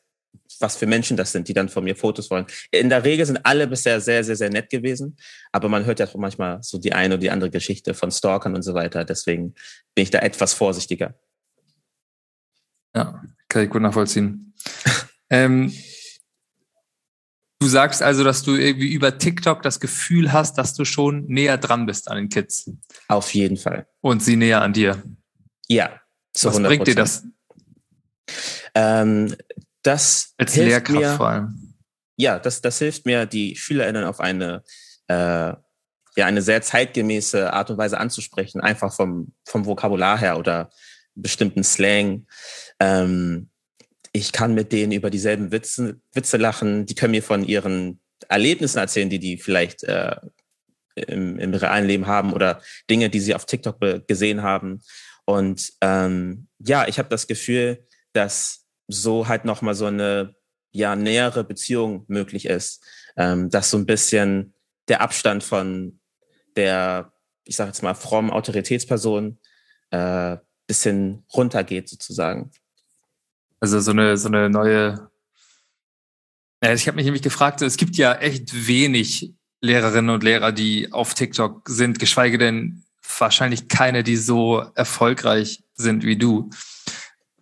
was 0.59 0.77
für 0.77 0.87
Menschen 0.87 1.17
das 1.17 1.32
sind, 1.32 1.49
die 1.49 1.55
dann 1.55 1.69
von 1.69 1.85
mir 1.85 1.97
Fotos 1.97 2.31
wollen. 2.31 2.47
In 2.71 2.88
der 2.88 3.05
Regel 3.05 3.25
sind 3.25 3.38
alle 3.44 3.67
bisher 3.67 4.00
sehr, 4.00 4.23
sehr, 4.25 4.37
sehr 4.37 4.50
nett 4.50 4.69
gewesen, 4.71 5.17
aber 5.53 5.69
man 5.69 5.85
hört 5.85 6.00
ja 6.00 6.06
auch 6.06 6.15
manchmal 6.17 6.62
so 6.62 6.79
die 6.79 6.93
eine 6.93 7.15
oder 7.15 7.21
die 7.21 7.31
andere 7.31 7.50
Geschichte 7.50 7.94
von 7.94 8.11
Stalkern 8.11 8.55
und 8.55 8.62
so 8.62 8.75
weiter. 8.75 9.05
Deswegen 9.05 9.55
bin 9.94 10.03
ich 10.03 10.11
da 10.11 10.19
etwas 10.19 10.53
vorsichtiger. 10.53 11.15
Ja, 12.94 13.23
kann 13.49 13.65
ich 13.65 13.71
gut 13.71 13.82
nachvollziehen. 13.82 14.55
ähm, 15.31 15.73
Du 17.62 17.69
sagst 17.69 18.03
also, 18.03 18.25
dass 18.25 18.43
du 18.43 18.55
irgendwie 18.55 18.91
über 18.91 19.19
TikTok 19.19 19.61
das 19.61 19.81
Gefühl 19.81 20.32
hast, 20.32 20.56
dass 20.56 20.73
du 20.73 20.87
schon 20.87 21.27
näher 21.27 21.59
dran 21.59 21.85
bist 21.85 22.11
an 22.11 22.17
den 22.17 22.29
Kids. 22.31 22.71
Auf 23.06 23.35
jeden 23.35 23.59
Fall. 23.59 23.87
Und 24.00 24.23
sie 24.23 24.37
näher 24.37 24.62
an 24.62 24.73
dir. 24.73 25.03
Ja. 25.69 26.00
Was 26.32 26.59
100%. 26.59 26.67
bringt 26.67 26.87
dir 26.87 26.94
das? 26.94 27.23
Ähm, 28.75 29.37
das 29.82 30.35
Als 30.37 30.56
Lehrkraft 30.56 31.00
mir, 31.00 31.17
vor 31.17 31.29
allem. 31.29 31.75
Ja, 32.17 32.38
das, 32.38 32.61
das 32.61 32.79
hilft 32.79 33.06
mir, 33.06 33.27
die 33.27 33.56
SchülerInnen 33.56 34.05
auf 34.05 34.21
eine, 34.21 34.62
äh, 35.09 35.15
ja, 35.15 36.27
eine 36.27 36.43
sehr 36.43 36.62
zeitgemäße 36.62 37.53
Art 37.53 37.71
und 37.71 37.79
Weise 37.79 37.99
anzusprechen, 37.99 38.61
einfach 38.61 38.94
vom, 38.94 39.32
vom 39.47 39.65
Vokabular 39.65 40.19
her 40.19 40.38
oder 40.38 40.71
bestimmten 41.15 41.65
Slang. 41.65 42.27
Ähm, 42.79 43.50
ich 44.12 44.32
kann 44.32 44.55
mit 44.55 44.73
denen 44.73 44.93
über 44.93 45.09
dieselben 45.09 45.53
Witze, 45.53 46.00
Witze 46.12 46.37
lachen, 46.37 46.87
die 46.87 46.94
können 46.94 47.12
mir 47.12 47.23
von 47.23 47.44
ihren 47.44 48.00
Erlebnissen 48.29 48.79
erzählen, 48.79 49.09
die 49.09 49.19
die 49.19 49.38
vielleicht 49.38 49.85
äh, 49.85 50.17
im, 50.94 51.38
im 51.38 51.55
realen 51.55 51.87
Leben 51.87 52.06
haben 52.06 52.32
oder 52.32 52.61
Dinge, 52.91 53.09
die 53.11 53.21
sie 53.21 53.35
auf 53.35 53.47
TikTok 53.47 53.79
gesehen 54.06 54.43
haben. 54.43 54.82
Und 55.25 55.73
ähm, 55.81 56.49
ja, 56.59 56.88
ich 56.88 56.99
habe 56.99 57.09
das 57.09 57.27
Gefühl, 57.27 57.87
dass 58.12 58.67
so 58.91 59.29
halt 59.29 59.45
nochmal 59.45 59.75
so 59.75 59.87
eine 59.87 60.35
ja 60.73 60.97
nähere 60.97 61.45
Beziehung 61.45 62.05
möglich 62.09 62.47
ist, 62.47 62.85
ähm, 63.17 63.51
dass 63.51 63.71
so 63.71 63.79
ein 63.79 63.87
bisschen 63.87 64.55
der 64.89 65.01
Abstand 65.01 65.43
von 65.43 66.01
der, 66.57 67.13
ich 67.45 67.57
sage 67.57 67.69
jetzt 67.69 67.83
mal, 67.83 67.95
frommen 67.95 68.31
Autoritätsperson 68.31 69.39
äh, 69.91 70.37
bisschen 70.67 71.25
runtergeht 71.35 71.89
sozusagen. 71.89 72.53
Also 73.59 73.81
so 73.81 73.91
eine, 73.91 74.17
so 74.17 74.29
eine 74.29 74.49
neue. 74.49 75.11
Ich 76.63 76.87
habe 76.87 76.97
mich 76.97 77.05
nämlich 77.05 77.23
gefragt, 77.23 77.63
es 77.63 77.77
gibt 77.77 77.97
ja 77.97 78.15
echt 78.15 78.67
wenig 78.69 79.35
Lehrerinnen 79.61 80.11
und 80.11 80.23
Lehrer, 80.23 80.53
die 80.53 80.93
auf 80.93 81.15
TikTok 81.15 81.69
sind, 81.69 81.99
geschweige 81.99 82.39
denn 82.39 82.85
wahrscheinlich 83.19 83.69
keine, 83.69 84.03
die 84.03 84.17
so 84.17 84.61
erfolgreich 84.75 85.65
sind 85.75 86.05
wie 86.05 86.17
du. 86.17 86.51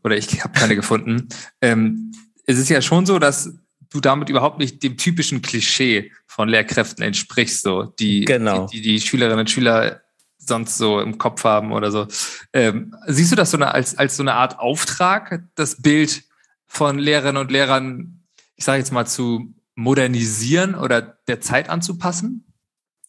Oder 0.05 0.17
ich 0.17 0.43
habe 0.43 0.59
keine 0.59 0.77
gefunden. 0.77 1.29
Ähm, 1.61 2.13
es 2.47 2.59
ist 2.59 2.69
ja 2.69 2.81
schon 2.81 3.07
so, 3.07 3.19
dass 3.19 3.55
du 3.91 4.01
damit 4.01 4.29
überhaupt 4.29 4.59
nicht 4.59 4.83
dem 4.83 4.97
typischen 4.97 5.43
Klischee 5.43 6.13
von 6.27 6.49
Lehrkräften 6.49 7.03
entsprichst, 7.03 7.63
so 7.63 7.85
die, 7.85 8.25
genau. 8.25 8.67
die, 8.67 8.81
die, 8.81 8.93
die 8.93 9.01
Schülerinnen 9.01 9.41
und 9.41 9.51
Schüler 9.51 10.03
sonst 10.39 10.79
so 10.79 11.01
im 11.01 11.19
Kopf 11.19 11.45
haben 11.45 11.73
oder 11.73 11.91
so. 11.91 12.07
Ähm, 12.53 12.95
siehst 13.07 13.33
du 13.33 13.37
das 13.37 13.51
so 13.51 13.57
eine, 13.57 13.73
als, 13.73 13.99
als 13.99 14.17
so 14.17 14.23
eine 14.23 14.35
Art 14.35 14.59
Auftrag, 14.59 15.45
das 15.55 15.81
Bild 15.81 16.25
von 16.67 16.99
Lehrerinnen 16.99 17.37
und 17.37 17.51
Lehrern, 17.51 18.23
ich 18.57 18.65
sage 18.65 18.79
jetzt 18.79 18.93
mal, 18.93 19.07
zu 19.07 19.55
modernisieren 19.75 20.75
oder 20.75 21.01
der 21.29 21.41
Zeit 21.41 21.71
anzupassen? 21.71 22.53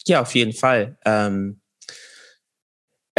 Ja, 0.06 0.22
auf 0.22 0.34
jeden 0.36 0.54
Fall. 0.54 0.98
Ähm, 1.06 1.62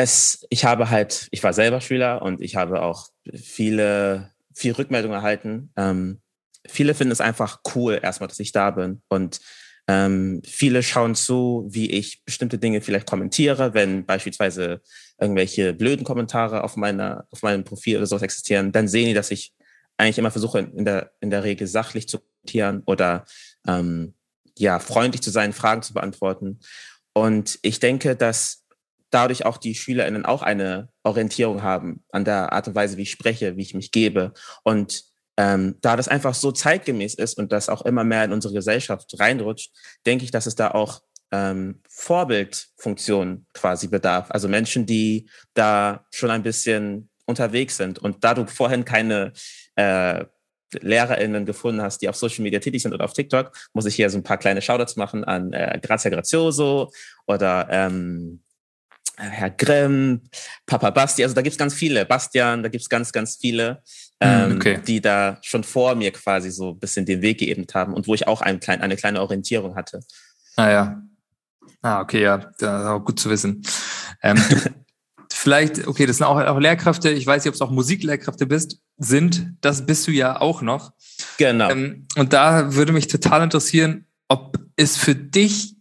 es, 0.02 0.46
ich 0.50 0.64
habe 0.64 0.90
halt, 0.90 1.28
ich 1.30 1.42
war 1.42 1.52
selber 1.52 1.80
Schüler 1.80 2.22
und 2.22 2.40
ich 2.40 2.56
habe 2.56 2.82
auch 2.82 3.08
viele, 3.34 4.30
viel 4.54 4.72
Rückmeldungen 4.72 5.16
erhalten. 5.16 5.72
Ähm, 5.76 6.20
viele 6.66 6.94
finden 6.94 7.12
es 7.12 7.20
einfach 7.20 7.60
cool, 7.74 8.00
erstmal, 8.02 8.28
dass 8.28 8.40
ich 8.40 8.52
da 8.52 8.70
bin. 8.70 9.02
Und 9.08 9.40
ähm, 9.88 10.40
viele 10.46 10.82
schauen 10.82 11.14
zu, 11.14 11.66
wie 11.68 11.90
ich 11.90 12.24
bestimmte 12.24 12.58
Dinge 12.58 12.80
vielleicht 12.80 13.08
kommentiere, 13.08 13.74
wenn 13.74 14.06
beispielsweise 14.06 14.80
irgendwelche 15.20 15.74
blöden 15.74 16.04
Kommentare 16.04 16.64
auf 16.64 16.76
meiner, 16.76 17.26
auf 17.30 17.42
meinem 17.42 17.64
Profil 17.64 17.98
oder 17.98 18.06
sowas 18.06 18.22
existieren, 18.22 18.72
dann 18.72 18.88
sehen 18.88 19.06
die, 19.06 19.14
dass 19.14 19.30
ich 19.30 19.52
eigentlich 19.98 20.18
immer 20.18 20.30
versuche, 20.30 20.60
in 20.60 20.84
der, 20.84 21.12
in 21.20 21.30
der 21.30 21.44
Regel 21.44 21.66
sachlich 21.66 22.08
zu 22.08 22.20
kommentieren 22.20 22.82
oder 22.86 23.26
ähm, 23.66 24.14
ja, 24.56 24.78
freundlich 24.78 25.22
zu 25.22 25.30
sein, 25.30 25.52
Fragen 25.52 25.82
zu 25.82 25.92
beantworten. 25.92 26.60
Und 27.12 27.58
ich 27.62 27.80
denke, 27.80 28.16
dass 28.16 28.59
dadurch 29.10 29.44
auch 29.44 29.56
die 29.56 29.74
SchülerInnen 29.74 30.24
auch 30.24 30.42
eine 30.42 30.88
Orientierung 31.02 31.62
haben 31.62 32.04
an 32.10 32.24
der 32.24 32.52
Art 32.52 32.68
und 32.68 32.74
Weise, 32.74 32.96
wie 32.96 33.02
ich 33.02 33.10
spreche, 33.10 33.56
wie 33.56 33.62
ich 33.62 33.74
mich 33.74 33.90
gebe. 33.90 34.32
Und 34.62 35.04
ähm, 35.36 35.76
da 35.80 35.96
das 35.96 36.08
einfach 36.08 36.34
so 36.34 36.52
zeitgemäß 36.52 37.14
ist 37.14 37.38
und 37.38 37.52
das 37.52 37.68
auch 37.68 37.82
immer 37.82 38.04
mehr 38.04 38.24
in 38.24 38.32
unsere 38.32 38.54
Gesellschaft 38.54 39.18
reinrutscht, 39.18 39.72
denke 40.06 40.24
ich, 40.24 40.30
dass 40.30 40.46
es 40.46 40.54
da 40.54 40.70
auch 40.72 41.02
ähm, 41.32 41.80
Vorbildfunktionen 41.88 43.46
quasi 43.54 43.88
bedarf. 43.88 44.30
Also 44.30 44.48
Menschen, 44.48 44.86
die 44.86 45.30
da 45.54 46.04
schon 46.12 46.30
ein 46.30 46.42
bisschen 46.42 47.08
unterwegs 47.26 47.76
sind. 47.76 47.98
Und 47.98 48.24
da 48.24 48.34
du 48.34 48.46
vorhin 48.46 48.84
keine 48.84 49.32
äh, 49.76 50.24
LehrerInnen 50.80 51.46
gefunden 51.46 51.82
hast, 51.82 52.02
die 52.02 52.08
auf 52.08 52.16
Social 52.16 52.42
Media 52.42 52.60
tätig 52.60 52.82
sind 52.82 52.92
oder 52.92 53.04
auf 53.04 53.12
TikTok, 53.12 53.52
muss 53.72 53.86
ich 53.86 53.94
hier 53.94 54.10
so 54.10 54.18
ein 54.18 54.22
paar 54.22 54.38
kleine 54.38 54.62
Shoutouts 54.62 54.96
machen 54.96 55.24
an 55.24 55.52
äh, 55.52 55.78
Grazia 55.82 56.10
Grazioso 56.10 56.90
oder 57.26 57.66
ähm, 57.70 58.42
Herr 59.20 59.50
Grimm, 59.50 60.22
Papa 60.66 60.90
Basti, 60.90 61.22
also 61.22 61.34
da 61.34 61.42
gibt's 61.42 61.58
ganz 61.58 61.74
viele, 61.74 62.06
Bastian, 62.06 62.62
da 62.62 62.68
gibt's 62.68 62.88
ganz, 62.88 63.12
ganz 63.12 63.36
viele, 63.36 63.82
hm, 64.22 64.52
ähm, 64.52 64.56
okay. 64.56 64.80
die 64.86 65.00
da 65.00 65.38
schon 65.42 65.64
vor 65.64 65.94
mir 65.94 66.10
quasi 66.12 66.50
so 66.50 66.70
ein 66.70 66.78
bisschen 66.78 67.06
den 67.06 67.22
Weg 67.22 67.38
geebnet 67.38 67.74
haben 67.74 67.92
und 67.94 68.06
wo 68.06 68.14
ich 68.14 68.26
auch 68.26 68.40
ein 68.40 68.60
klein, 68.60 68.80
eine 68.80 68.96
kleine 68.96 69.20
Orientierung 69.20 69.76
hatte. 69.76 70.00
Ah 70.56 70.70
ja. 70.70 71.02
Ah, 71.82 72.00
okay, 72.00 72.22
ja, 72.22 72.38
das 72.38 72.82
ist 72.82 72.88
auch 72.88 73.00
gut 73.00 73.20
zu 73.20 73.30
wissen. 73.30 73.62
Ähm, 74.22 74.36
vielleicht, 75.32 75.86
okay, 75.86 76.06
das 76.06 76.18
sind 76.18 76.26
auch, 76.26 76.38
auch 76.38 76.58
Lehrkräfte, 76.58 77.10
ich 77.10 77.26
weiß 77.26 77.44
nicht, 77.44 77.48
ob 77.48 77.54
es 77.54 77.62
auch 77.62 77.70
Musiklehrkräfte 77.70 78.46
bist, 78.46 78.78
sind, 78.98 79.54
das 79.60 79.86
bist 79.86 80.06
du 80.06 80.12
ja 80.12 80.40
auch 80.40 80.62
noch. 80.62 80.92
Genau. 81.38 81.70
Ähm, 81.70 82.06
und 82.16 82.32
da 82.32 82.74
würde 82.74 82.92
mich 82.92 83.06
total 83.06 83.42
interessieren, 83.42 84.06
ob 84.28 84.58
es 84.76 84.96
für 84.96 85.14
dich 85.14 85.76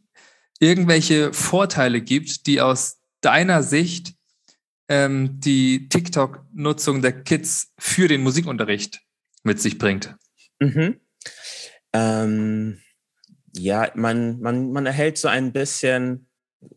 irgendwelche 0.60 1.34
Vorteile 1.34 2.02
gibt, 2.02 2.48
die 2.48 2.62
aus 2.62 2.99
deiner 3.22 3.64
Sicht 3.64 4.14
ähm, 4.88 5.40
die 5.40 5.88
TikTok-Nutzung 5.90 7.02
der 7.02 7.24
Kids 7.24 7.72
für 7.78 8.08
den 8.08 8.22
Musikunterricht 8.22 9.02
mit 9.44 9.62
sich 9.62 9.78
bringt. 9.78 10.16
Mhm. 10.60 11.00
Ähm, 11.94 12.82
ja, 13.56 13.92
man, 13.96 14.40
man, 14.40 14.72
man 14.72 14.86
erhält 14.86 15.18
so 15.18 15.28
ein 15.28 15.52
bisschen 15.52 16.28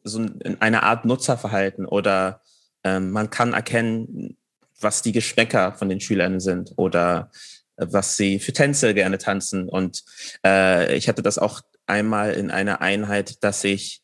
so 0.05 0.25
eine 0.61 0.83
Art 0.83 1.05
Nutzerverhalten 1.05 1.87
oder 1.87 2.43
ähm, 2.85 3.11
man 3.11 3.31
kann 3.31 3.53
erkennen, 3.53 4.37
was 4.81 5.03
die 5.03 5.13
Geschmäcker 5.13 5.73
von 5.73 5.89
den 5.89 6.01
Schülern 6.01 6.41
sind 6.41 6.73
oder 6.77 7.31
äh, 7.77 7.87
was 7.89 8.17
sie 8.17 8.39
für 8.39 8.53
Tänze 8.53 8.95
gerne 8.95 9.19
tanzen. 9.19 9.69
Und 9.69 10.05
äh, 10.45 10.97
ich 10.97 11.09
hatte 11.09 11.23
das 11.23 11.39
auch 11.39 11.63
einmal 11.87 12.33
in 12.33 12.51
einer 12.51 12.81
Einheit, 12.81 13.43
dass 13.43 13.65
ich 13.65 14.02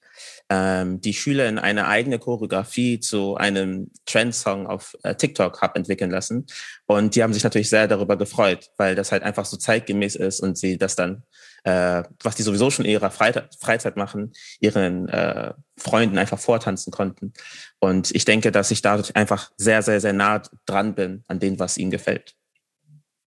ähm, 0.51 1.01
die 1.01 1.13
Schüler 1.13 1.49
in 1.49 1.59
eine 1.59 1.87
eigene 1.87 2.19
Choreografie 2.19 3.01
zu 3.01 3.37
einem 3.37 3.91
Trendsong 4.07 4.67
auf 4.67 4.97
äh, 5.03 5.15
TikTok 5.15 5.61
habe 5.61 5.77
entwickeln 5.77 6.11
lassen. 6.11 6.47
Und 6.87 7.15
die 7.15 7.23
haben 7.23 7.35
sich 7.35 7.45
natürlich 7.45 7.69
sehr 7.69 7.87
darüber 7.87 8.17
gefreut, 8.17 8.71
weil 8.77 8.95
das 8.95 9.13
halt 9.13 9.23
einfach 9.23 9.45
so 9.45 9.57
zeitgemäß 9.57 10.17
ist 10.17 10.41
und 10.41 10.57
sie 10.57 10.79
das 10.79 10.97
dann, 10.97 11.23
äh, 11.65 12.03
was 12.23 12.37
die 12.37 12.43
sowieso 12.43 12.71
schon 12.71 12.87
in 12.87 12.93
ihrer 12.93 13.11
Freizeit, 13.11 13.55
Freizeit 13.61 13.97
machen, 13.97 14.33
ihren 14.61 15.09
äh, 15.09 15.53
Freunden 15.77 16.17
einfach 16.17 16.39
vortanzen 16.39 16.93
konnten. 16.93 17.35
Und 17.79 18.15
ich 18.15 18.25
denke, 18.25 18.51
dass 18.51 18.71
ich 18.71 18.81
dadurch 18.81 19.17
einfach 19.17 19.51
sehr, 19.59 19.83
sehr, 19.83 20.01
sehr 20.01 20.15
nah 20.15 20.43
dran 20.65 20.95
bin 20.95 21.25
an 21.29 21.41
dem, 21.41 21.59
was 21.59 21.77
ihnen 21.77 21.91
gefällt. 21.91 22.35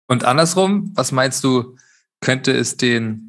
Und 0.07 0.23
andersrum, 0.23 0.91
was 0.95 1.11
meinst 1.11 1.43
du, 1.43 1.75
könnte 2.21 2.51
es 2.51 2.77
den 2.77 3.28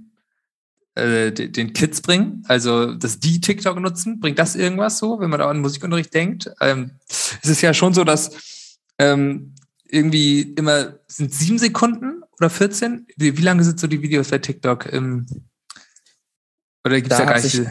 äh, 0.95 1.31
den 1.33 1.73
Kids 1.73 2.01
bringen, 2.01 2.43
also 2.49 2.95
dass 2.95 3.21
die 3.21 3.41
TikTok 3.41 3.79
nutzen, 3.81 4.21
bringt 4.21 4.39
das 4.39 4.57
irgendwas 4.57 4.99
so, 4.99 5.21
wenn 5.21 5.31
man 5.31 5.41
da 5.41 5.49
an 5.49 5.61
Musikunterricht 5.61 6.13
denkt? 6.13 6.51
Ähm, 6.61 6.93
es 7.09 7.49
ist 7.49 7.63
ja 7.63 7.73
schon 7.75 7.95
so, 7.95 8.05
dass 8.05 8.79
ähm, 8.99 9.55
irgendwie 9.89 10.43
immer 10.43 10.95
sind 11.07 11.33
sieben 11.35 11.59
Sekunden 11.59 12.23
oder 12.39 12.51
14? 12.51 13.07
Wie, 13.17 13.37
wie 13.37 13.43
lange 13.43 13.65
sind 13.65 13.81
so 13.81 13.87
die 13.87 14.03
Videos 14.03 14.29
bei 14.29 14.39
TikTok? 14.39 14.93
Ähm, 14.93 15.27
oder 16.85 16.97
gibt 16.97 17.13
es 17.13 17.19
da, 17.19 17.25
da 17.25 17.33
gar 17.33 17.41
nicht? 17.41 17.63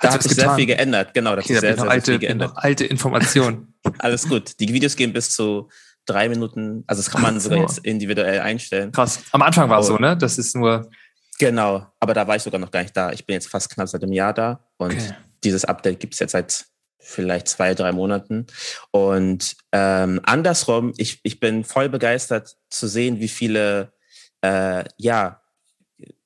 Da 0.00 0.12
hat 0.12 0.22
sich 0.22 0.32
sehr 0.32 0.54
viel 0.54 0.66
geändert, 0.66 1.14
genau. 1.14 1.36
Das 1.36 1.44
okay, 1.44 1.54
ist 1.54 1.60
sehr, 1.60 1.76
sehr, 1.76 1.88
alte, 1.88 2.12
viel 2.12 2.18
geändert. 2.20 2.52
alte 2.56 2.84
Informationen. 2.84 3.74
Alles 3.98 4.28
gut. 4.28 4.58
Die 4.60 4.72
Videos 4.72 4.96
gehen 4.96 5.12
bis 5.12 5.30
zu 5.30 5.68
drei 6.06 6.28
Minuten, 6.28 6.82
also 6.86 7.00
das 7.00 7.10
kann 7.10 7.22
man 7.22 7.38
sogar 7.38 7.58
jetzt 7.58 7.78
individuell 7.78 8.40
einstellen. 8.40 8.90
Krass. 8.90 9.22
Am 9.30 9.42
Anfang 9.42 9.68
war 9.70 9.80
es 9.80 9.86
so, 9.86 9.96
ne? 9.98 10.16
Das 10.16 10.38
ist 10.38 10.56
nur 10.56 10.90
Genau, 11.38 11.86
aber 11.98 12.14
da 12.14 12.26
war 12.26 12.36
ich 12.36 12.42
sogar 12.42 12.60
noch 12.60 12.70
gar 12.70 12.82
nicht 12.82 12.96
da. 12.96 13.10
Ich 13.12 13.26
bin 13.26 13.34
jetzt 13.34 13.48
fast 13.48 13.70
knapp 13.70 13.88
seit 13.88 14.02
einem 14.02 14.12
Jahr 14.12 14.32
da 14.34 14.68
und 14.76 14.92
okay. 14.92 15.14
dieses 15.42 15.64
Update 15.64 16.00
gibt 16.00 16.14
es 16.14 16.20
jetzt 16.20 16.32
seit 16.32 16.66
vielleicht 17.02 17.48
zwei, 17.48 17.74
drei 17.74 17.92
Monaten. 17.92 18.46
Und 18.92 19.56
ähm, 19.72 20.20
andersrum, 20.22 20.92
ich, 20.96 21.20
ich 21.24 21.40
bin 21.40 21.64
voll 21.64 21.88
begeistert 21.88 22.56
zu 22.70 22.86
sehen, 22.86 23.18
wie 23.18 23.28
viele, 23.28 23.92
äh, 24.40 24.84
ja, 24.96 25.42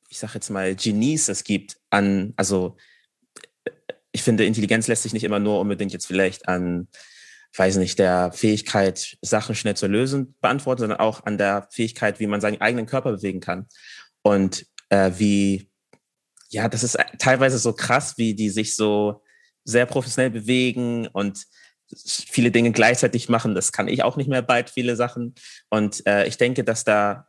ich 0.09 0.19
sag 0.19 0.35
jetzt 0.35 0.51
mal, 0.51 0.75
Genies 0.77 1.29
es 1.29 1.45
gibt 1.45 1.79
an, 1.91 2.35
also 2.37 2.77
ich 4.13 4.23
finde, 4.23 4.45
Intelligenz 4.45 4.87
lässt 4.87 5.03
sich 5.03 5.13
nicht 5.13 5.25
immer 5.25 5.39
nur 5.39 5.61
unbedingt 5.61 5.93
jetzt 5.93 6.07
vielleicht 6.07 6.49
an, 6.49 6.89
weiß 7.55 7.77
nicht, 7.77 7.99
der 7.99 8.33
Fähigkeit, 8.33 9.17
Sachen 9.23 9.55
schnell 9.55 9.77
zu 9.77 9.87
lösen 9.87 10.35
beantworten, 10.41 10.81
sondern 10.81 11.01
auch 11.01 11.25
an 11.25 11.39
der 11.39 11.69
Fähigkeit, 11.71 12.21
wie 12.21 12.27
man 12.27 12.41
seinen 12.41 12.61
eigenen 12.61 12.87
Körper 12.87 13.13
bewegen 13.13 13.41
kann. 13.41 13.67
Und 14.23 14.67
äh, 14.88 15.11
wie, 15.16 15.71
ja, 16.50 16.69
das 16.69 16.83
ist 16.83 16.99
teilweise 17.19 17.59
so 17.59 17.73
krass, 17.73 18.19
wie 18.19 18.35
die 18.35 18.50
sich 18.50 18.76
so 18.76 19.23
sehr 19.64 19.87
professionell 19.87 20.31
bewegen 20.31 21.09
und 21.09 21.45
viele 21.95 22.50
Dinge 22.50 22.73
gleichzeitig 22.73 23.28
machen. 23.28 23.55
Das 23.55 23.73
kann 23.73 23.88
ich 23.88 24.02
auch 24.02 24.16
nicht 24.16 24.28
mehr 24.28 24.43
bald, 24.43 24.71
viele 24.71 24.97
Sachen. 24.97 25.35
Und 25.71 26.07
äh, 26.07 26.26
ich 26.26 26.37
denke, 26.37 26.64
dass 26.64 26.85
da, 26.85 27.28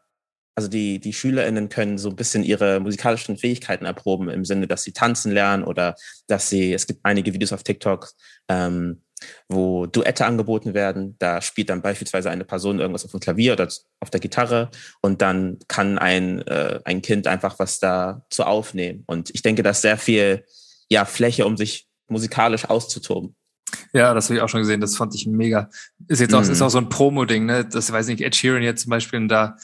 also 0.55 0.67
die, 0.67 0.99
die 0.99 1.13
SchülerInnen 1.13 1.69
können 1.69 1.97
so 1.97 2.09
ein 2.09 2.15
bisschen 2.15 2.43
ihre 2.43 2.79
musikalischen 2.79 3.37
Fähigkeiten 3.37 3.85
erproben, 3.85 4.29
im 4.29 4.45
Sinne, 4.45 4.67
dass 4.67 4.83
sie 4.83 4.93
tanzen 4.93 5.31
lernen 5.31 5.63
oder 5.63 5.95
dass 6.27 6.49
sie, 6.49 6.73
es 6.73 6.87
gibt 6.87 7.01
einige 7.03 7.33
Videos 7.33 7.53
auf 7.53 7.63
TikTok, 7.63 8.11
ähm, 8.49 9.03
wo 9.47 9.85
Duette 9.85 10.25
angeboten 10.25 10.73
werden. 10.73 11.15
Da 11.19 11.41
spielt 11.41 11.69
dann 11.69 11.81
beispielsweise 11.81 12.29
eine 12.29 12.45
Person 12.45 12.79
irgendwas 12.79 13.05
auf 13.05 13.11
dem 13.11 13.19
Klavier 13.19 13.53
oder 13.53 13.67
auf 13.99 14.09
der 14.09 14.19
Gitarre 14.19 14.69
und 15.01 15.21
dann 15.21 15.57
kann 15.67 15.97
ein, 15.97 16.41
äh, 16.47 16.79
ein 16.85 17.01
Kind 17.01 17.27
einfach 17.27 17.59
was 17.59 17.79
dazu 17.79 18.43
aufnehmen. 18.43 19.03
Und 19.07 19.29
ich 19.33 19.41
denke, 19.41 19.63
dass 19.63 19.81
sehr 19.81 19.97
viel 19.97 20.45
ja, 20.89 21.05
Fläche, 21.05 21.45
um 21.45 21.57
sich 21.57 21.87
musikalisch 22.07 22.65
auszutoben. 22.65 23.35
Ja, 23.93 24.13
das 24.13 24.25
habe 24.25 24.37
ich 24.37 24.41
auch 24.41 24.49
schon 24.49 24.61
gesehen. 24.61 24.79
Das 24.79 24.95
fand 24.95 25.13
ich 25.15 25.27
mega. 25.27 25.69
Ist 26.07 26.21
jetzt 26.21 26.33
auch, 26.33 26.43
mhm. 26.43 26.51
ist 26.51 26.61
auch 26.61 26.69
so 26.69 26.77
ein 26.77 26.89
Promo-Ding, 26.89 27.45
ne? 27.45 27.65
Das 27.65 27.91
weiß 27.91 28.07
nicht, 28.07 28.21
Ed 28.21 28.35
Sheeran 28.35 28.63
jetzt 28.63 28.83
zum 28.83 28.91
Beispiel 28.91 29.27
da 29.27 29.57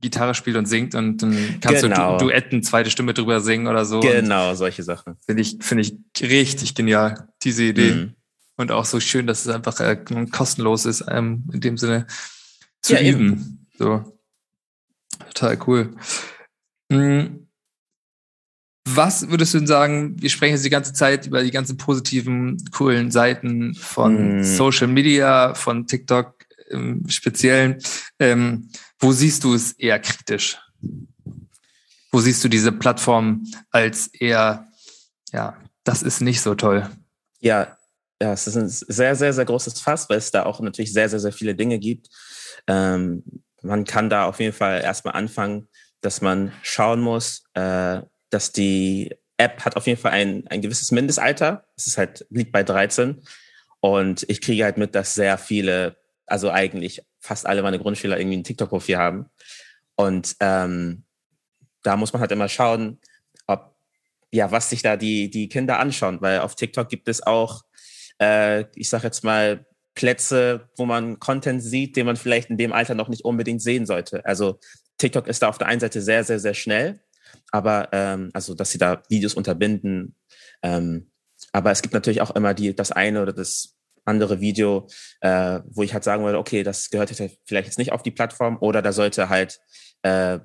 Gitarre 0.00 0.34
spielt 0.34 0.56
und 0.56 0.66
singt 0.66 0.94
und 0.94 1.22
dann 1.22 1.58
kannst 1.60 1.82
genau. 1.82 2.18
du 2.18 2.26
Duetten, 2.26 2.62
zweite 2.62 2.90
Stimme 2.90 3.14
drüber 3.14 3.40
singen 3.40 3.66
oder 3.66 3.84
so. 3.84 4.00
Genau, 4.00 4.54
solche 4.54 4.82
Sachen. 4.82 5.16
Finde 5.26 5.42
ich, 5.42 5.56
finde 5.60 5.82
ich 5.82 5.94
richtig 6.22 6.74
genial, 6.74 7.28
diese 7.42 7.64
Idee. 7.64 7.92
Mhm. 7.92 8.14
Und 8.60 8.72
auch 8.72 8.84
so 8.84 9.00
schön, 9.00 9.26
dass 9.26 9.46
es 9.46 9.48
einfach 9.48 9.80
äh, 9.80 9.96
kostenlos 10.30 10.84
ist, 10.84 11.06
ähm, 11.08 11.48
in 11.50 11.62
dem 11.62 11.78
Sinne 11.78 12.06
zu 12.82 12.92
ja, 12.92 13.00
üben. 13.00 13.32
Eben. 13.32 13.66
So. 13.78 14.20
Total 15.32 15.58
cool. 15.66 15.96
Mhm. 16.90 17.48
Was 18.86 19.30
würdest 19.30 19.54
du 19.54 19.58
denn 19.60 19.66
sagen, 19.66 20.20
wir 20.20 20.28
sprechen 20.28 20.52
jetzt 20.52 20.66
die 20.66 20.68
ganze 20.68 20.92
Zeit 20.92 21.26
über 21.26 21.42
die 21.42 21.52
ganzen 21.52 21.78
positiven, 21.78 22.62
coolen 22.70 23.10
Seiten 23.10 23.74
von 23.74 24.40
mm. 24.40 24.44
Social 24.44 24.88
Media, 24.88 25.54
von 25.54 25.86
TikTok 25.86 26.34
im 26.68 27.08
Speziellen. 27.08 27.82
Ähm, 28.18 28.68
wo 28.98 29.12
siehst 29.12 29.44
du 29.44 29.54
es 29.54 29.72
eher 29.72 29.98
kritisch? 30.00 30.58
Wo 32.12 32.20
siehst 32.20 32.44
du 32.44 32.48
diese 32.48 32.72
Plattform 32.72 33.46
als 33.70 34.08
eher, 34.08 34.68
ja, 35.32 35.56
das 35.82 36.02
ist 36.02 36.20
nicht 36.20 36.42
so 36.42 36.54
toll? 36.54 36.90
Ja, 37.38 37.78
ja, 38.22 38.32
es 38.32 38.46
ist 38.46 38.56
ein 38.56 38.68
sehr, 38.68 39.16
sehr, 39.16 39.32
sehr 39.32 39.44
großes 39.44 39.80
Fass, 39.80 40.08
weil 40.10 40.18
es 40.18 40.30
da 40.30 40.44
auch 40.44 40.60
natürlich 40.60 40.92
sehr, 40.92 41.08
sehr, 41.08 41.20
sehr 41.20 41.32
viele 41.32 41.54
Dinge 41.54 41.78
gibt. 41.78 42.08
Ähm, 42.66 43.22
man 43.62 43.84
kann 43.84 44.10
da 44.10 44.26
auf 44.26 44.40
jeden 44.40 44.52
Fall 44.52 44.82
erstmal 44.82 45.14
anfangen, 45.14 45.68
dass 46.02 46.20
man 46.20 46.52
schauen 46.62 47.00
muss, 47.00 47.44
äh, 47.54 48.00
dass 48.30 48.52
die 48.52 49.14
App 49.38 49.64
hat 49.64 49.76
auf 49.76 49.86
jeden 49.86 50.00
Fall 50.00 50.12
ein, 50.12 50.46
ein 50.48 50.60
gewisses 50.60 50.90
Mindestalter. 50.90 51.64
Es 51.76 51.86
ist 51.86 51.96
halt, 51.96 52.26
liegt 52.28 52.52
bei 52.52 52.62
13. 52.62 53.22
Und 53.80 54.26
ich 54.28 54.42
kriege 54.42 54.64
halt 54.64 54.76
mit, 54.76 54.94
dass 54.94 55.14
sehr 55.14 55.38
viele, 55.38 55.96
also 56.26 56.50
eigentlich 56.50 57.02
fast 57.20 57.46
alle 57.46 57.62
meine 57.62 57.78
Grundschüler 57.78 58.18
irgendwie 58.18 58.36
ein 58.36 58.44
TikTok-Profil 58.44 58.98
haben. 58.98 59.26
Und 59.94 60.36
ähm, 60.40 61.04
da 61.82 61.96
muss 61.96 62.12
man 62.12 62.20
halt 62.20 62.32
immer 62.32 62.48
schauen, 62.48 63.00
ob, 63.46 63.74
ja, 64.30 64.50
was 64.50 64.68
sich 64.68 64.82
da 64.82 64.96
die, 64.96 65.30
die 65.30 65.48
Kinder 65.48 65.78
anschauen, 65.78 66.20
weil 66.20 66.40
auf 66.40 66.54
TikTok 66.54 66.90
gibt 66.90 67.08
es 67.08 67.26
auch 67.26 67.62
äh, 68.20 68.64
ich 68.74 68.88
sage 68.88 69.04
jetzt 69.04 69.24
mal, 69.24 69.66
Plätze, 69.94 70.68
wo 70.76 70.86
man 70.86 71.18
Content 71.18 71.62
sieht, 71.62 71.96
den 71.96 72.06
man 72.06 72.16
vielleicht 72.16 72.48
in 72.48 72.56
dem 72.56 72.72
Alter 72.72 72.94
noch 72.94 73.08
nicht 73.08 73.24
unbedingt 73.24 73.60
sehen 73.60 73.86
sollte. 73.86 74.24
Also 74.24 74.60
TikTok 74.98 75.26
ist 75.26 75.42
da 75.42 75.48
auf 75.48 75.58
der 75.58 75.66
einen 75.66 75.80
Seite 75.80 76.00
sehr, 76.00 76.24
sehr, 76.24 76.38
sehr 76.38 76.54
schnell, 76.54 77.00
aber 77.50 77.88
ähm, 77.92 78.30
also, 78.32 78.54
dass 78.54 78.70
sie 78.70 78.78
da 78.78 79.02
Videos 79.08 79.34
unterbinden. 79.34 80.14
Ähm, 80.62 81.10
aber 81.52 81.70
es 81.70 81.82
gibt 81.82 81.94
natürlich 81.94 82.20
auch 82.20 82.30
immer 82.30 82.54
die, 82.54 82.74
das 82.74 82.92
eine 82.92 83.22
oder 83.22 83.32
das 83.32 83.76
andere 84.04 84.40
Video, 84.40 84.88
äh, 85.20 85.60
wo 85.66 85.82
ich 85.82 85.92
halt 85.92 86.04
sagen 86.04 86.24
würde, 86.24 86.38
okay, 86.38 86.62
das 86.62 86.90
gehört 86.90 87.10
vielleicht 87.10 87.66
jetzt 87.66 87.78
nicht 87.78 87.92
auf 87.92 88.02
die 88.02 88.10
Plattform 88.10 88.58
oder 88.60 88.82
da 88.82 88.92
sollte 88.92 89.28
halt 89.28 89.60
äh, 90.02 90.38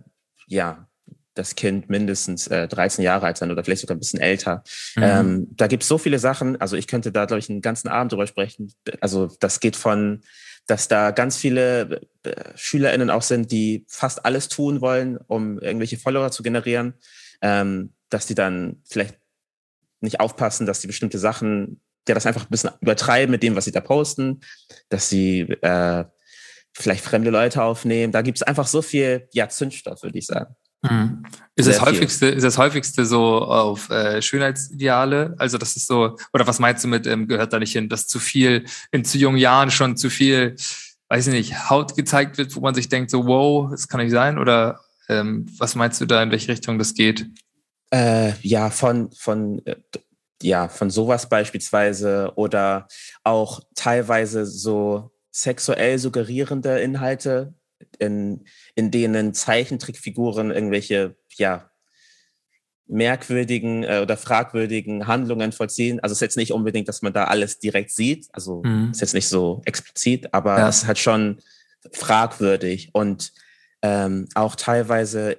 ja 0.48 0.88
das 1.36 1.56
Kind 1.56 1.90
mindestens 1.90 2.48
äh, 2.48 2.68
13 2.68 3.04
Jahre 3.04 3.28
alt 3.28 3.38
sein 3.38 3.52
oder 3.52 3.64
vielleicht 3.64 3.82
sogar 3.82 3.96
ein 3.96 4.00
bisschen 4.00 4.20
älter. 4.20 4.64
Mhm. 4.96 5.04
Ähm, 5.04 5.48
da 5.52 5.68
gibt 5.68 5.84
es 5.84 5.90
so 5.90 5.98
viele 5.98 6.18
Sachen, 6.18 6.60
also 6.60 6.76
ich 6.76 6.88
könnte 6.88 7.12
da, 7.12 7.26
glaube 7.26 7.40
ich, 7.40 7.50
einen 7.50 7.62
ganzen 7.62 7.90
Abend 7.90 8.12
drüber 8.12 8.26
sprechen. 8.26 8.74
Also 9.02 9.30
das 9.40 9.60
geht 9.60 9.76
von, 9.76 10.24
dass 10.66 10.88
da 10.88 11.12
ganz 11.12 11.38
viele 11.38 12.02
äh, 12.24 12.32
SchülerInnen 12.56 13.10
auch 13.10 13.22
sind, 13.22 13.52
die 13.52 13.86
fast 13.88 14.26
alles 14.26 14.48
tun 14.48 14.82
wollen, 14.82 15.18
um 15.28 15.60
irgendwelche 15.60 15.98
Follower 15.98 16.32
zu 16.32 16.42
generieren, 16.42 16.96
ähm, 17.42 17.94
dass 18.10 18.26
die 18.26 18.36
dann 18.36 18.82
vielleicht 18.86 19.18
nicht 20.02 20.20
aufpassen, 20.20 20.66
dass 20.66 20.80
die 20.80 20.88
bestimmte 20.88 21.20
Sachen, 21.20 21.82
ja, 22.08 22.16
das 22.16 22.26
einfach 22.26 22.44
ein 22.44 22.50
bisschen 22.50 22.72
übertreiben 22.82 23.32
mit 23.32 23.44
dem, 23.44 23.56
was 23.56 23.66
sie 23.66 23.72
da 23.72 23.82
posten, 23.82 24.42
dass 24.90 25.10
sie 25.10 25.42
äh, 25.62 26.06
vielleicht 26.74 27.04
fremde 27.04 27.30
Leute 27.30 27.64
aufnehmen. 27.64 28.14
Da 28.14 28.22
gibt 28.22 28.38
es 28.38 28.44
einfach 28.44 28.68
so 28.68 28.82
viel, 28.82 29.28
ja, 29.34 29.50
Zündstoff, 29.50 30.04
würde 30.04 30.18
ich 30.18 30.26
sagen. 30.26 30.56
Mhm. 30.90 31.26
Ist 31.56 31.70
das, 31.70 31.82
häufigste, 31.82 32.28
ist 32.28 32.44
das 32.44 32.58
häufigste 32.58 33.06
so 33.06 33.40
auf 33.40 33.90
äh, 33.90 34.22
Schönheitsideale? 34.22 35.36
Also 35.38 35.58
das 35.58 35.76
ist 35.78 35.88
so, 35.88 36.18
oder 36.34 36.46
was 36.48 36.60
meinst 36.60 36.84
du 36.84 36.90
mit, 36.90 37.08
ähm, 37.08 37.28
gehört 37.28 37.54
da 37.54 37.60
nicht 37.60 37.72
hin, 37.72 37.88
dass 37.88 38.08
zu 38.08 38.20
viel, 38.20 38.66
in 38.92 39.06
zu 39.06 39.18
jungen 39.18 39.38
Jahren 39.38 39.72
schon 39.72 39.96
zu 39.96 40.10
viel, 40.10 40.56
weiß 41.08 41.28
ich 41.28 41.34
nicht, 41.34 41.70
Haut 41.70 41.96
gezeigt 41.96 42.38
wird, 42.38 42.56
wo 42.56 42.60
man 42.60 42.76
sich 42.76 42.90
denkt, 42.90 43.10
so 43.10 43.26
wow, 43.26 43.72
das 43.72 43.88
kann 43.88 44.02
nicht 44.02 44.12
sein? 44.12 44.38
Oder 44.38 44.82
ähm, 45.08 45.46
was 45.58 45.76
meinst 45.76 46.02
du 46.02 46.06
da, 46.06 46.22
in 46.22 46.32
welche 46.32 46.52
Richtung 46.52 46.78
das 46.78 46.94
geht? 46.94 47.26
Äh, 47.92 48.34
ja, 48.42 48.70
von, 48.70 49.12
von, 49.12 49.66
äh, 49.66 49.78
ja, 50.42 50.68
von 50.68 50.90
sowas 50.90 51.30
beispielsweise 51.30 52.34
oder 52.36 52.88
auch 53.24 53.62
teilweise 53.76 54.46
so 54.46 55.12
sexuell 55.32 56.00
suggerierende 56.00 56.80
Inhalte, 56.80 57.54
in, 58.00 58.46
in 58.76 58.92
denen 58.92 59.34
Zeichentrickfiguren 59.34 60.52
irgendwelche, 60.52 61.16
ja, 61.36 61.72
merkwürdigen 62.88 63.84
äh, 63.84 64.00
oder 64.02 64.16
fragwürdigen 64.16 65.08
Handlungen 65.08 65.52
vollziehen. 65.52 66.00
Also 66.02 66.14
es 66.14 66.18
ist 66.18 66.22
jetzt 66.22 66.38
nicht 66.38 66.52
unbedingt, 66.52 66.88
dass 66.88 67.02
man 67.02 67.14
da 67.14 67.26
alles 67.26 67.60
direkt 67.60 67.92
sieht. 67.92 68.28
Also 68.32 68.62
mhm. 68.64 68.92
ist 68.92 69.02
jetzt 69.02 69.14
nicht 69.14 69.28
so 69.28 69.62
explizit, 69.66 70.34
aber 70.34 70.60
ja. 70.60 70.70
es 70.70 70.78
ist 70.78 70.88
halt 70.88 71.00
schon 71.00 71.40
fragwürdig 71.92 72.90
und 72.94 73.32
ähm, 73.82 74.28
auch 74.34 74.56
teilweise, 74.56 75.38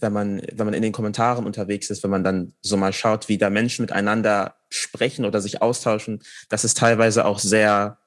wenn 0.00 0.12
man, 0.12 0.42
wenn 0.52 0.66
man 0.66 0.74
in 0.74 0.82
den 0.82 0.92
Kommentaren 0.92 1.46
unterwegs 1.46 1.90
ist, 1.90 2.02
wenn 2.02 2.10
man 2.10 2.24
dann 2.24 2.54
so 2.60 2.76
mal 2.76 2.92
schaut, 2.92 3.28
wie 3.28 3.38
da 3.38 3.50
Menschen 3.50 3.82
miteinander 3.82 4.56
sprechen 4.68 5.24
oder 5.24 5.40
sich 5.40 5.60
austauschen, 5.60 6.22
das 6.48 6.64
ist 6.64 6.78
teilweise 6.78 7.24
auch 7.24 7.38
sehr, 7.38 7.98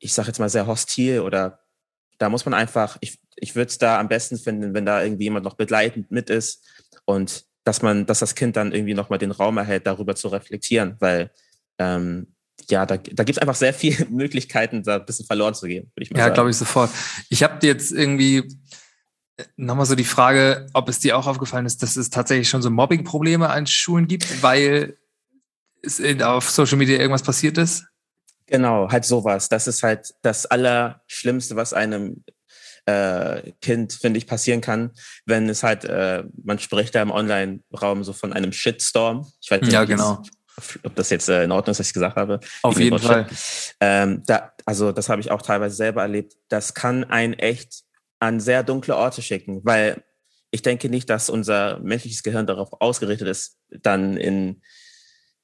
ich 0.00 0.12
sage 0.12 0.28
jetzt 0.28 0.40
mal 0.40 0.48
sehr 0.48 0.66
hostil 0.66 1.20
oder 1.20 1.60
da 2.18 2.28
muss 2.28 2.44
man 2.44 2.54
einfach, 2.54 2.98
ich, 3.00 3.18
ich 3.36 3.54
würde 3.54 3.68
es 3.68 3.78
da 3.78 3.98
am 3.98 4.08
besten 4.08 4.36
finden, 4.36 4.74
wenn 4.74 4.86
da 4.86 5.02
irgendwie 5.02 5.24
jemand 5.24 5.44
noch 5.44 5.54
begleitend 5.54 6.10
mit 6.10 6.30
ist 6.30 6.64
und 7.04 7.46
dass 7.64 7.82
man, 7.82 8.06
dass 8.06 8.20
das 8.20 8.34
Kind 8.34 8.56
dann 8.56 8.72
irgendwie 8.72 8.94
nochmal 8.94 9.18
den 9.18 9.30
Raum 9.30 9.58
erhält, 9.58 9.86
darüber 9.86 10.14
zu 10.14 10.28
reflektieren, 10.28 10.96
weil 11.00 11.30
ähm, 11.78 12.34
ja, 12.68 12.86
da, 12.86 12.96
da 12.96 13.24
gibt 13.24 13.36
es 13.36 13.38
einfach 13.38 13.54
sehr 13.54 13.74
viele 13.74 14.06
Möglichkeiten, 14.10 14.82
da 14.82 14.96
ein 14.96 15.06
bisschen 15.06 15.26
verloren 15.26 15.54
zu 15.54 15.66
gehen, 15.66 15.90
würde 15.94 16.02
ich 16.02 16.10
mal 16.10 16.18
ja, 16.18 16.24
sagen. 16.24 16.32
Ja, 16.32 16.34
glaube 16.34 16.50
ich 16.50 16.56
sofort. 16.56 16.90
Ich 17.28 17.42
habe 17.42 17.64
jetzt 17.66 17.92
irgendwie 17.92 18.38
äh, 19.36 19.44
nochmal 19.56 19.86
so 19.86 19.94
die 19.94 20.04
Frage, 20.04 20.66
ob 20.72 20.88
es 20.88 20.98
dir 20.98 21.16
auch 21.16 21.26
aufgefallen 21.26 21.66
ist, 21.66 21.82
dass 21.82 21.96
es 21.96 22.10
tatsächlich 22.10 22.48
schon 22.48 22.62
so 22.62 22.70
Mobbing-Probleme 22.70 23.48
an 23.48 23.66
Schulen 23.66 24.08
gibt, 24.08 24.42
weil 24.42 24.96
es 25.82 26.00
auf 26.22 26.50
Social 26.50 26.78
Media 26.78 26.98
irgendwas 26.98 27.22
passiert 27.22 27.58
ist? 27.58 27.84
Genau, 28.48 28.90
halt 28.90 29.04
sowas. 29.04 29.48
Das 29.48 29.66
ist 29.66 29.82
halt 29.82 30.14
das 30.22 30.46
Allerschlimmste, 30.46 31.56
was 31.56 31.72
einem 31.72 32.24
äh, 32.86 33.52
Kind, 33.60 33.92
finde 33.92 34.18
ich, 34.18 34.26
passieren 34.26 34.60
kann, 34.60 34.92
wenn 35.26 35.48
es 35.48 35.62
halt, 35.62 35.84
äh, 35.84 36.24
man 36.42 36.58
spricht 36.58 36.94
da 36.94 37.02
im 37.02 37.10
Online-Raum 37.10 38.02
so 38.02 38.14
von 38.14 38.32
einem 38.32 38.52
Shitstorm. 38.52 39.30
Ich 39.42 39.50
weiß 39.50 39.60
nicht, 39.60 39.72
ja, 39.72 39.84
genau. 39.84 40.22
ob 40.82 40.94
das 40.94 41.10
jetzt 41.10 41.28
äh, 41.28 41.44
in 41.44 41.52
Ordnung 41.52 41.72
ist, 41.72 41.80
was 41.80 41.88
ich 41.88 41.92
gesagt 41.92 42.16
habe. 42.16 42.40
Auf 42.62 42.80
jeden 42.80 42.98
Fall. 42.98 43.28
Ähm, 43.80 44.22
da, 44.26 44.52
also 44.64 44.92
das 44.92 45.10
habe 45.10 45.20
ich 45.20 45.30
auch 45.30 45.42
teilweise 45.42 45.76
selber 45.76 46.02
erlebt. 46.02 46.34
Das 46.48 46.72
kann 46.72 47.04
einen 47.04 47.34
echt 47.34 47.82
an 48.20 48.40
sehr 48.40 48.62
dunkle 48.62 48.96
Orte 48.96 49.20
schicken, 49.22 49.60
weil 49.64 50.02
ich 50.50 50.62
denke 50.62 50.88
nicht, 50.88 51.10
dass 51.10 51.28
unser 51.28 51.78
menschliches 51.80 52.22
Gehirn 52.22 52.46
darauf 52.46 52.80
ausgerichtet 52.80 53.28
ist, 53.28 53.58
dann 53.68 54.16
in, 54.16 54.62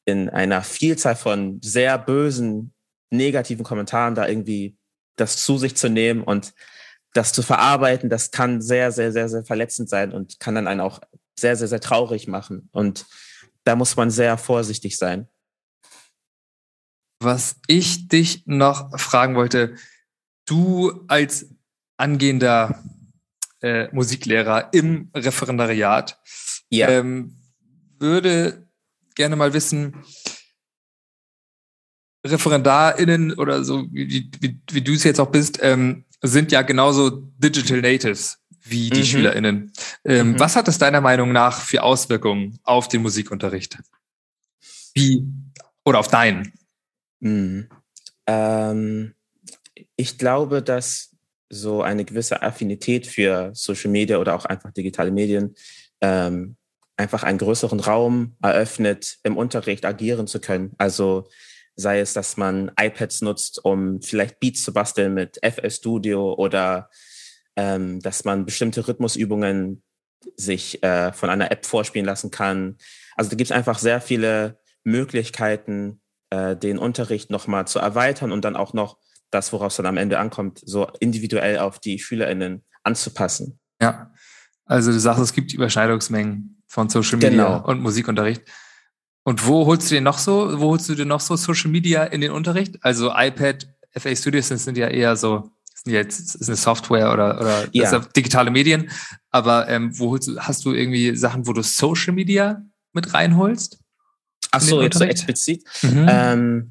in 0.07 0.31
einer 0.31 0.63
Vielzahl 0.63 1.15
von 1.15 1.61
sehr 1.63 1.99
bösen, 1.99 2.74
negativen 3.17 3.65
Kommentaren 3.65 4.15
da 4.15 4.29
irgendwie 4.29 4.77
das 5.17 5.45
zu 5.45 5.59
sich 5.59 5.77
zu 5.77 5.89
nehmen 5.89 6.23
und 6.23 6.55
das 7.13 7.33
zu 7.33 7.43
verarbeiten, 7.43 8.11
das 8.11 8.33
kann 8.33 8.61
sehr, 8.61 8.91
sehr, 8.91 9.13
sehr, 9.13 9.29
sehr 9.29 9.45
verletzend 9.45 9.89
sein 9.89 10.13
und 10.13 10.41
kann 10.41 10.57
dann 10.57 10.67
einen 10.67 10.81
auch 10.81 11.01
sehr, 11.39 11.57
sehr, 11.57 11.69
sehr 11.69 11.81
traurig 11.81 12.27
machen. 12.27 12.69
Und 12.73 13.07
da 13.63 13.77
muss 13.77 13.97
man 13.97 14.11
sehr 14.11 14.37
vorsichtig 14.37 14.99
sein. 14.99 15.29
Was 17.21 17.57
ich 17.69 18.09
dich 18.09 18.43
noch 18.47 18.99
fragen 18.99 19.37
wollte, 19.37 19.77
du 20.47 21.05
als 21.07 21.47
angehender 21.97 22.83
äh, 23.63 23.89
Musiklehrer 23.93 24.71
im 24.73 25.11
Referendariat 25.15 26.21
ja. 26.69 26.89
ähm, 26.89 27.37
würde 27.99 28.69
gerne 29.15 29.37
mal 29.37 29.55
wissen, 29.55 30.05
ReferendarInnen 32.25 33.35
oder 33.35 33.65
so, 33.65 33.87
wie, 33.93 34.31
wie, 34.41 34.59
wie 34.71 34.83
du 34.83 34.93
es 34.93 35.05
jetzt 35.05 35.21
auch 35.21 35.31
bist, 35.31 35.59
ähm, 35.63 36.05
sind 36.23 36.53
ja 36.53 36.63
genauso 36.63 37.11
Digital 37.39 37.83
Natives 37.83 38.39
wie 38.65 38.89
die 38.89 39.01
mhm. 39.01 39.05
SchülerInnen. 39.05 39.73
Ähm, 40.05 40.33
mhm. 40.33 40.41
Was 40.41 40.57
hat 40.57 40.69
es 40.69 40.79
deiner 40.79 41.01
Meinung 41.01 41.33
nach 41.33 41.61
für 41.61 41.83
Auswirkungen 41.83 42.59
auf 42.65 42.89
den 42.89 43.03
Musikunterricht? 43.03 43.79
Wie, 44.95 45.25
oder 45.85 45.99
auf 45.99 46.09
deinen? 46.09 46.53
Mhm. 47.21 47.69
Ähm, 48.27 49.15
ich 49.97 50.19
glaube, 50.19 50.63
dass 50.63 51.11
so 51.51 51.83
eine 51.83 52.05
gewisse 52.05 52.43
Affinität 52.43 53.07
für 53.07 53.51
Social 53.55 53.91
Media 53.91 54.19
oder 54.19 54.35
auch 54.35 54.47
einfach 54.47 54.73
digitale 54.73 55.11
Medien 55.11 55.55
ähm, 56.01 56.57
einfach 56.97 57.23
einen 57.23 57.39
größeren 57.39 57.81
Raum 57.81 58.37
eröffnet, 58.43 59.19
im 59.25 59.37
Unterricht 59.37 59.85
agieren 59.85 60.27
zu 60.27 60.41
können. 60.41 60.73
Also 60.79 61.29
sei 61.77 62.01
es, 62.01 62.13
dass 62.13 62.37
man 62.37 62.71
iPads 62.79 63.23
nutzt, 63.23 63.65
um 63.65 64.01
vielleicht 64.01 64.41
Beats 64.41 64.63
zu 64.63 64.73
basteln 64.73 65.15
mit 65.15 65.39
FL 65.43 65.71
Studio 65.71 66.35
oder 66.35 66.91
ähm, 67.57 68.01
dass 68.01 68.25
man 68.25 68.45
bestimmte 68.45 68.87
Rhythmusübungen 68.87 69.83
sich 70.37 70.83
äh, 70.83 71.13
von 71.13 71.31
einer 71.31 71.51
App 71.51 71.67
vorspielen 71.67 72.07
lassen 72.07 72.31
kann. 72.31 72.77
Also 73.17 73.31
da 73.31 73.37
gibt 73.37 73.51
es 73.51 73.57
einfach 73.57 73.79
sehr 73.79 74.01
viele 74.01 74.59
Möglichkeiten, 74.83 76.01
äh, 76.31 76.57
den 76.57 76.79
Unterricht 76.79 77.31
nochmal 77.31 77.67
zu 77.67 77.79
erweitern 77.79 78.33
und 78.33 78.45
dann 78.45 78.57
auch 78.57 78.73
noch 78.73 78.99
das, 79.31 79.53
worauf 79.53 79.73
es 79.73 79.77
dann 79.77 79.87
am 79.87 79.97
Ende 79.97 80.19
ankommt, 80.19 80.61
so 80.65 80.87
individuell 81.01 81.59
auf 81.59 81.79
die 81.79 81.99
SchülerInnen 81.99 82.65
anzupassen. 82.83 83.59
Ja, 83.81 84.13
also 84.65 84.93
du 84.93 84.99
sagst, 84.99 85.23
es 85.23 85.33
gibt 85.33 85.53
Überschneidungsmengen 85.53 86.63
von 86.67 86.89
Social 86.89 87.17
Media 87.17 87.31
genau. 87.31 87.65
und 87.67 87.81
Musikunterricht. 87.81 88.43
Und 89.25 89.47
wo 89.47 89.67
holst 89.67 89.91
du 89.91 89.95
dir 89.95 90.01
noch 90.03 90.19
so, 90.19 90.61
wo 90.61 90.71
holst 90.71 90.89
du 90.89 90.95
dir 90.95 91.07
noch 91.07 91.21
so 91.21 91.35
Social 91.37 91.71
Media 91.71 92.05
in 92.05 92.21
den 92.21 92.31
Unterricht? 92.31 92.77
Also 92.83 93.11
iPad, 93.15 93.67
FA 93.97 94.15
Studios 94.15 94.49
sind 94.49 94.77
ja 94.77 94.89
eher 94.89 95.17
so, 95.17 95.51
sind 95.75 95.95
ja 95.95 96.01
jetzt 96.01 96.35
ist 96.37 96.49
eine 96.49 96.57
Software 96.57 97.11
oder, 97.13 97.41
oder 97.41 97.67
ja. 97.73 97.99
digitale 98.15 98.51
Medien. 98.51 98.91
Aber 99.31 99.69
ähm, 99.69 99.99
wo 99.99 100.11
holst 100.11 100.29
du, 100.29 100.39
hast 100.39 100.65
du 100.67 100.73
irgendwie 100.73 101.17
Sachen, 101.17 101.47
wo 101.47 101.55
du 101.55 101.63
Social 101.63 102.13
Media 102.13 102.63
mit 102.93 103.15
reinholst? 103.15 103.81
Ach 104.51 104.61
so, 104.61 104.83
jetzt 104.83 104.99
so 104.99 105.05
explizit. 105.05 105.65
Mhm. 105.83 106.07
Ähm, 106.09 106.71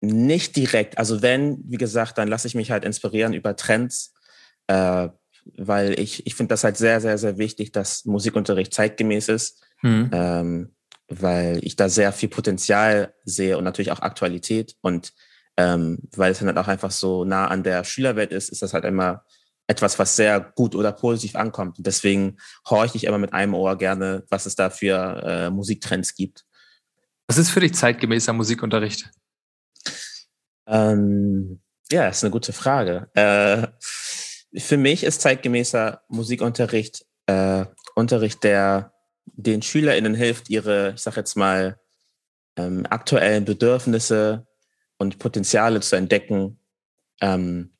nicht 0.00 0.54
direkt. 0.56 0.96
Also 0.98 1.22
wenn, 1.22 1.58
wie 1.64 1.76
gesagt, 1.76 2.18
dann 2.18 2.28
lasse 2.28 2.46
ich 2.46 2.54
mich 2.54 2.70
halt 2.70 2.84
inspirieren 2.84 3.32
über 3.32 3.56
Trends, 3.56 4.14
äh, 4.68 5.08
weil 5.56 5.98
ich, 5.98 6.26
ich 6.26 6.34
finde 6.36 6.52
das 6.52 6.62
halt 6.62 6.76
sehr, 6.76 7.00
sehr, 7.00 7.18
sehr 7.18 7.36
wichtig, 7.36 7.72
dass 7.72 8.04
Musikunterricht 8.04 8.72
zeitgemäß 8.72 9.28
ist. 9.28 9.62
Mhm. 9.82 10.10
Ähm, 10.12 10.74
weil 11.08 11.58
ich 11.62 11.76
da 11.76 11.88
sehr 11.88 12.12
viel 12.12 12.28
Potenzial 12.28 13.14
sehe 13.24 13.58
und 13.58 13.64
natürlich 13.64 13.92
auch 13.92 14.00
Aktualität. 14.00 14.76
Und 14.80 15.12
ähm, 15.56 15.98
weil 16.16 16.32
es 16.32 16.38
dann 16.38 16.48
halt 16.48 16.58
auch 16.58 16.68
einfach 16.68 16.90
so 16.90 17.24
nah 17.24 17.46
an 17.46 17.62
der 17.62 17.84
Schülerwelt 17.84 18.32
ist, 18.32 18.48
ist 18.48 18.62
das 18.62 18.74
halt 18.74 18.84
immer 18.84 19.24
etwas, 19.66 19.98
was 19.98 20.16
sehr 20.16 20.40
gut 20.40 20.74
oder 20.74 20.92
positiv 20.92 21.36
ankommt. 21.36 21.78
Und 21.78 21.86
deswegen 21.86 22.38
horche 22.68 22.96
ich 22.96 23.04
immer 23.04 23.18
mit 23.18 23.32
einem 23.32 23.54
Ohr 23.54 23.78
gerne, 23.78 24.24
was 24.28 24.46
es 24.46 24.56
da 24.56 24.70
für 24.70 25.22
äh, 25.24 25.50
Musiktrends 25.50 26.14
gibt. 26.14 26.44
Was 27.26 27.38
ist 27.38 27.50
für 27.50 27.60
dich 27.60 27.74
zeitgemäßer 27.74 28.32
Musikunterricht? 28.32 29.10
Ähm, 30.66 31.60
ja, 31.90 32.06
das 32.06 32.18
ist 32.18 32.24
eine 32.24 32.30
gute 32.30 32.52
Frage. 32.52 33.08
Äh, 33.14 33.68
für 34.58 34.76
mich 34.76 35.04
ist 35.04 35.22
zeitgemäßer 35.22 36.02
Musikunterricht 36.08 37.06
äh, 37.26 37.64
Unterricht, 37.94 38.44
der 38.44 38.93
den 39.26 39.62
SchülerInnen 39.62 40.14
hilft, 40.14 40.50
ihre, 40.50 40.92
ich 40.94 41.02
sag 41.02 41.16
jetzt 41.16 41.36
mal, 41.36 41.78
ähm, 42.56 42.86
aktuellen 42.88 43.44
Bedürfnisse 43.44 44.46
und 44.98 45.18
Potenziale 45.18 45.80
zu 45.80 45.96
entdecken. 45.96 46.58
Ähm, 47.20 47.72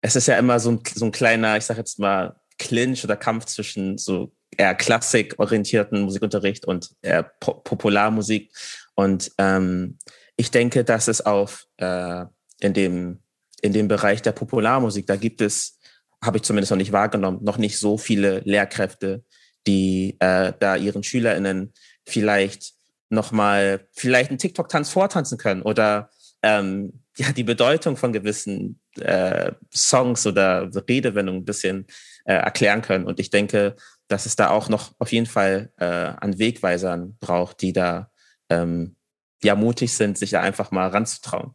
es 0.00 0.16
ist 0.16 0.28
ja 0.28 0.38
immer 0.38 0.60
so 0.60 0.72
ein, 0.72 0.80
so 0.94 1.06
ein 1.06 1.12
kleiner, 1.12 1.56
ich 1.56 1.64
sag 1.64 1.76
jetzt 1.76 1.98
mal, 1.98 2.36
Clinch 2.58 3.02
oder 3.04 3.16
Kampf 3.16 3.46
zwischen 3.46 3.98
so 3.98 4.32
eher 4.56 4.74
klassikorientierten 4.74 6.02
Musikunterricht 6.02 6.64
und 6.64 6.94
eher 7.02 7.24
po 7.24 7.54
Popularmusik. 7.54 8.52
Und 8.94 9.32
ähm, 9.38 9.98
ich 10.36 10.52
denke, 10.52 10.84
dass 10.84 11.08
es 11.08 11.20
auf 11.20 11.66
äh, 11.78 12.24
in 12.60 12.72
dem 12.74 13.24
in 13.64 13.72
dem 13.72 13.88
Bereich 13.88 14.20
der 14.20 14.32
Popularmusik, 14.32 15.06
da 15.06 15.16
gibt 15.16 15.40
es, 15.40 15.78
habe 16.22 16.36
ich 16.36 16.42
zumindest 16.42 16.70
noch 16.70 16.76
nicht 16.76 16.92
wahrgenommen, 16.92 17.42
noch 17.42 17.56
nicht 17.56 17.78
so 17.78 17.96
viele 17.96 18.40
Lehrkräfte, 18.40 19.24
die 19.66 20.16
äh, 20.20 20.52
da 20.58 20.76
ihren 20.76 21.02
SchülerInnen 21.02 21.72
vielleicht 22.06 22.74
nochmal, 23.08 23.88
vielleicht 23.92 24.30
einen 24.30 24.38
TikTok-Tanz 24.38 24.90
vortanzen 24.90 25.38
können 25.38 25.62
oder 25.62 26.10
ähm, 26.42 27.04
ja, 27.16 27.32
die 27.32 27.44
Bedeutung 27.44 27.96
von 27.96 28.12
gewissen 28.12 28.80
äh, 28.98 29.52
Songs 29.72 30.26
oder 30.26 30.70
Redewendungen 30.88 31.42
ein 31.42 31.44
bisschen 31.44 31.86
äh, 32.24 32.34
erklären 32.34 32.82
können. 32.82 33.06
Und 33.06 33.20
ich 33.20 33.30
denke, 33.30 33.76
dass 34.08 34.26
es 34.26 34.36
da 34.36 34.50
auch 34.50 34.68
noch 34.68 34.94
auf 34.98 35.12
jeden 35.12 35.26
Fall 35.26 35.72
äh, 35.78 35.84
an 35.84 36.38
Wegweisern 36.38 37.16
braucht, 37.20 37.62
die 37.62 37.72
da 37.72 38.10
ähm, 38.50 38.96
ja 39.42 39.54
mutig 39.54 39.94
sind, 39.94 40.18
sich 40.18 40.30
da 40.30 40.40
einfach 40.40 40.70
mal 40.70 40.88
ranzutrauen. 40.88 41.54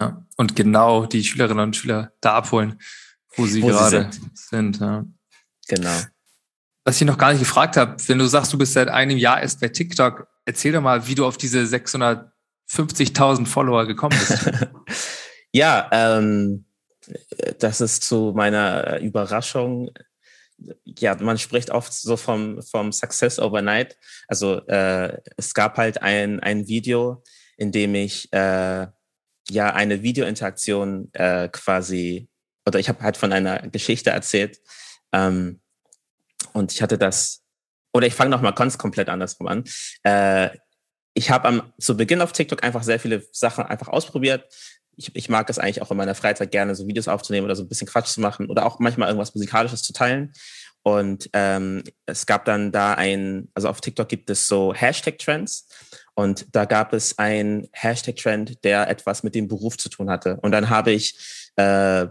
Ja, 0.00 0.26
und 0.36 0.56
genau 0.56 1.04
die 1.04 1.22
Schülerinnen 1.22 1.64
und 1.64 1.76
Schüler 1.76 2.12
da 2.20 2.36
abholen, 2.36 2.80
wo 3.36 3.44
sie 3.44 3.62
wo 3.62 3.68
gerade 3.68 4.10
sie 4.10 4.18
sind. 4.18 4.38
sind 4.38 4.80
ja. 4.80 5.04
Genau. 5.68 6.00
Was 6.84 7.00
ich 7.00 7.06
noch 7.06 7.18
gar 7.18 7.30
nicht 7.32 7.40
gefragt 7.40 7.76
habe, 7.76 7.96
wenn 8.06 8.18
du 8.18 8.26
sagst, 8.26 8.52
du 8.52 8.58
bist 8.58 8.72
seit 8.72 8.88
einem 8.88 9.18
Jahr 9.18 9.40
erst 9.40 9.60
bei 9.60 9.68
TikTok, 9.68 10.26
erzähl 10.46 10.72
doch 10.72 10.80
mal, 10.80 11.06
wie 11.06 11.14
du 11.14 11.26
auf 11.26 11.36
diese 11.36 11.60
650.000 11.60 13.46
Follower 13.46 13.86
gekommen 13.86 14.18
bist. 14.18 14.50
ja, 15.52 15.88
ähm, 15.92 16.64
das 17.58 17.80
ist 17.80 18.02
zu 18.02 18.32
meiner 18.34 19.00
Überraschung. 19.00 19.90
Ja, 20.84 21.16
man 21.16 21.38
spricht 21.38 21.70
oft 21.70 21.92
so 21.92 22.16
vom, 22.16 22.62
vom 22.62 22.92
Success 22.92 23.38
Overnight. 23.38 23.96
Also 24.28 24.66
äh, 24.66 25.18
es 25.36 25.54
gab 25.54 25.76
halt 25.76 26.02
ein, 26.02 26.40
ein 26.40 26.66
Video, 26.66 27.22
in 27.56 27.72
dem 27.72 27.94
ich 27.94 28.32
äh, 28.32 28.86
ja 29.50 29.74
eine 29.74 30.02
Videointeraktion 30.02 31.10
äh, 31.12 31.48
quasi, 31.48 32.28
oder 32.66 32.78
ich 32.78 32.88
habe 32.88 33.02
halt 33.02 33.16
von 33.16 33.32
einer 33.32 33.68
Geschichte 33.68 34.10
erzählt. 34.10 34.58
Ähm, 35.12 35.59
und 36.52 36.72
ich 36.72 36.82
hatte 36.82 36.98
das, 36.98 37.42
oder 37.92 38.06
ich 38.06 38.14
fange 38.14 38.30
nochmal 38.30 38.54
ganz 38.54 38.78
komplett 38.78 39.08
andersrum 39.08 39.46
an. 39.48 39.64
Äh, 40.02 40.50
ich 41.14 41.30
habe 41.30 41.48
am 41.48 41.72
zu 41.78 41.96
Beginn 41.96 42.22
auf 42.22 42.32
TikTok 42.32 42.62
einfach 42.62 42.82
sehr 42.82 43.00
viele 43.00 43.26
Sachen 43.32 43.64
einfach 43.64 43.88
ausprobiert. 43.88 44.44
Ich, 44.96 45.14
ich 45.14 45.28
mag 45.28 45.50
es 45.50 45.58
eigentlich 45.58 45.82
auch 45.82 45.90
in 45.90 45.96
meiner 45.96 46.14
Freizeit 46.14 46.50
gerne, 46.50 46.74
so 46.74 46.86
Videos 46.86 47.08
aufzunehmen 47.08 47.44
oder 47.44 47.56
so 47.56 47.62
ein 47.62 47.68
bisschen 47.68 47.88
Quatsch 47.88 48.08
zu 48.08 48.20
machen 48.20 48.48
oder 48.48 48.66
auch 48.66 48.78
manchmal 48.78 49.08
irgendwas 49.08 49.34
Musikalisches 49.34 49.82
zu 49.82 49.92
teilen. 49.92 50.32
Und 50.82 51.28
ähm, 51.34 51.84
es 52.06 52.26
gab 52.26 52.44
dann 52.44 52.72
da 52.72 52.94
ein, 52.94 53.48
also 53.54 53.68
auf 53.68 53.80
TikTok 53.80 54.08
gibt 54.08 54.30
es 54.30 54.46
so 54.46 54.72
Hashtag-Trends 54.72 55.68
und 56.14 56.46
da 56.54 56.64
gab 56.64 56.92
es 56.94 57.18
ein 57.18 57.68
Hashtag-Trend, 57.72 58.64
der 58.64 58.88
etwas 58.88 59.22
mit 59.22 59.34
dem 59.34 59.48
Beruf 59.48 59.76
zu 59.76 59.90
tun 59.90 60.08
hatte. 60.08 60.38
Und 60.40 60.52
dann 60.52 60.70
habe 60.70 60.92
ich 60.92 61.50
äh, 61.56 62.06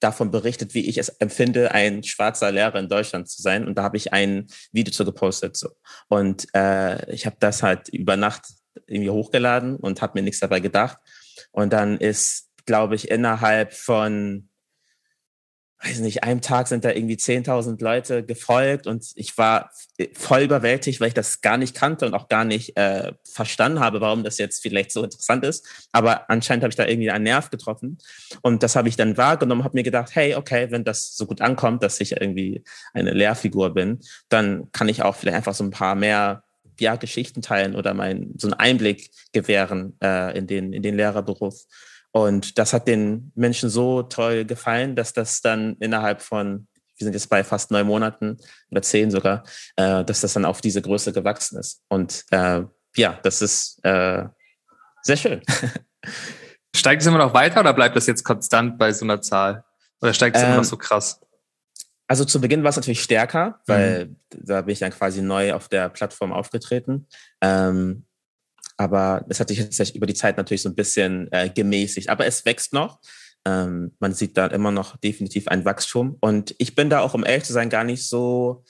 davon 0.00 0.30
berichtet, 0.30 0.74
wie 0.74 0.88
ich 0.88 0.98
es 0.98 1.08
empfinde, 1.08 1.72
ein 1.72 2.02
schwarzer 2.02 2.52
Lehrer 2.52 2.78
in 2.78 2.88
Deutschland 2.88 3.28
zu 3.28 3.40
sein. 3.40 3.66
Und 3.66 3.76
da 3.78 3.82
habe 3.82 3.96
ich 3.96 4.12
ein 4.12 4.46
Video 4.72 4.92
zu 4.92 5.04
gepostet. 5.04 5.56
So. 5.56 5.70
Und 6.08 6.46
äh, 6.54 7.10
ich 7.12 7.26
habe 7.26 7.36
das 7.40 7.62
halt 7.62 7.88
über 7.88 8.16
Nacht 8.16 8.46
irgendwie 8.86 9.10
hochgeladen 9.10 9.76
und 9.76 10.02
habe 10.02 10.18
mir 10.18 10.22
nichts 10.22 10.40
dabei 10.40 10.60
gedacht. 10.60 10.98
Und 11.52 11.72
dann 11.72 11.96
ist, 11.98 12.50
glaube 12.66 12.94
ich, 12.94 13.10
innerhalb 13.10 13.72
von 13.72 14.48
weiß 15.84 16.00
nicht, 16.00 16.24
einem 16.24 16.40
Tag 16.40 16.68
sind 16.68 16.84
da 16.84 16.90
irgendwie 16.90 17.16
10.000 17.16 17.82
Leute 17.82 18.24
gefolgt 18.24 18.86
und 18.86 19.12
ich 19.16 19.36
war 19.36 19.70
voll 20.14 20.42
überwältigt, 20.42 21.00
weil 21.00 21.08
ich 21.08 21.14
das 21.14 21.40
gar 21.40 21.58
nicht 21.58 21.74
kannte 21.74 22.06
und 22.06 22.14
auch 22.14 22.28
gar 22.28 22.44
nicht 22.44 22.76
äh, 22.76 23.12
verstanden 23.24 23.80
habe, 23.80 24.00
warum 24.00 24.24
das 24.24 24.38
jetzt 24.38 24.62
vielleicht 24.62 24.92
so 24.92 25.02
interessant 25.02 25.44
ist. 25.44 25.66
Aber 25.92 26.30
anscheinend 26.30 26.64
habe 26.64 26.70
ich 26.70 26.76
da 26.76 26.86
irgendwie 26.86 27.10
einen 27.10 27.24
Nerv 27.24 27.50
getroffen 27.50 27.98
und 28.42 28.62
das 28.62 28.76
habe 28.76 28.88
ich 28.88 28.96
dann 28.96 29.16
wahrgenommen, 29.16 29.64
habe 29.64 29.76
mir 29.76 29.82
gedacht, 29.82 30.14
hey, 30.14 30.34
okay, 30.34 30.70
wenn 30.70 30.84
das 30.84 31.16
so 31.16 31.26
gut 31.26 31.40
ankommt, 31.40 31.82
dass 31.82 32.00
ich 32.00 32.12
irgendwie 32.12 32.62
eine 32.92 33.12
Lehrfigur 33.12 33.74
bin, 33.74 34.00
dann 34.28 34.70
kann 34.72 34.88
ich 34.88 35.02
auch 35.02 35.16
vielleicht 35.16 35.36
einfach 35.36 35.54
so 35.54 35.64
ein 35.64 35.70
paar 35.70 35.94
mehr 35.94 36.44
ja, 36.80 36.96
Geschichten 36.96 37.42
teilen 37.42 37.76
oder 37.76 37.94
mein, 37.94 38.34
so 38.36 38.48
einen 38.48 38.54
Einblick 38.54 39.10
gewähren 39.32 39.96
äh, 40.02 40.36
in, 40.36 40.46
den, 40.46 40.72
in 40.72 40.82
den 40.82 40.96
Lehrerberuf. 40.96 41.66
Und 42.16 42.58
das 42.58 42.72
hat 42.72 42.86
den 42.86 43.32
Menschen 43.34 43.68
so 43.68 44.04
toll 44.04 44.44
gefallen, 44.44 44.94
dass 44.94 45.12
das 45.12 45.40
dann 45.40 45.76
innerhalb 45.80 46.22
von, 46.22 46.68
wir 46.96 47.04
sind 47.06 47.12
jetzt 47.12 47.28
bei 47.28 47.42
fast 47.42 47.72
neun 47.72 47.88
Monaten 47.88 48.38
oder 48.70 48.82
zehn 48.82 49.10
sogar, 49.10 49.42
äh, 49.74 50.04
dass 50.04 50.20
das 50.20 50.32
dann 50.34 50.44
auf 50.44 50.60
diese 50.60 50.80
Größe 50.80 51.12
gewachsen 51.12 51.58
ist. 51.58 51.82
Und 51.88 52.24
äh, 52.30 52.62
ja, 52.94 53.18
das 53.24 53.42
ist 53.42 53.84
äh, 53.84 54.26
sehr 55.02 55.16
schön. 55.16 55.42
Steigt 56.76 57.02
es 57.02 57.08
immer 57.08 57.18
noch 57.18 57.34
weiter 57.34 57.58
oder 57.58 57.72
bleibt 57.72 57.96
das 57.96 58.06
jetzt 58.06 58.22
konstant 58.22 58.78
bei 58.78 58.92
so 58.92 59.04
einer 59.04 59.20
Zahl? 59.20 59.64
Oder 60.00 60.14
steigt 60.14 60.36
es 60.36 60.42
ähm, 60.42 60.48
immer 60.48 60.56
noch 60.58 60.62
ähm, 60.62 60.68
so 60.68 60.76
krass? 60.76 61.20
Also 62.06 62.24
zu 62.24 62.40
Beginn 62.40 62.62
war 62.62 62.70
es 62.70 62.76
natürlich 62.76 63.02
stärker, 63.02 63.60
weil 63.66 64.06
mhm. 64.06 64.16
da 64.28 64.60
bin 64.60 64.72
ich 64.72 64.78
dann 64.78 64.92
quasi 64.92 65.20
neu 65.20 65.52
auf 65.52 65.68
der 65.68 65.88
Plattform 65.88 66.32
aufgetreten. 66.32 67.08
Ähm, 67.40 68.06
aber 68.76 69.24
es 69.28 69.40
hat 69.40 69.48
sich 69.48 69.58
jetzt 69.58 69.94
über 69.94 70.06
die 70.06 70.14
Zeit 70.14 70.36
natürlich 70.36 70.62
so 70.62 70.68
ein 70.68 70.74
bisschen 70.74 71.30
äh, 71.32 71.48
gemäßigt. 71.48 72.08
Aber 72.08 72.26
es 72.26 72.44
wächst 72.44 72.72
noch. 72.72 73.00
Ähm, 73.46 73.94
man 74.00 74.14
sieht 74.14 74.36
da 74.36 74.46
immer 74.46 74.70
noch 74.70 74.96
definitiv 74.96 75.48
ein 75.48 75.64
Wachstum. 75.64 76.16
Und 76.20 76.54
ich 76.58 76.74
bin 76.74 76.90
da 76.90 77.00
auch, 77.00 77.14
um 77.14 77.24
ehrlich 77.24 77.44
zu 77.44 77.52
sein, 77.52 77.70
gar 77.70 77.84
nicht 77.84 78.06
so 78.06 78.64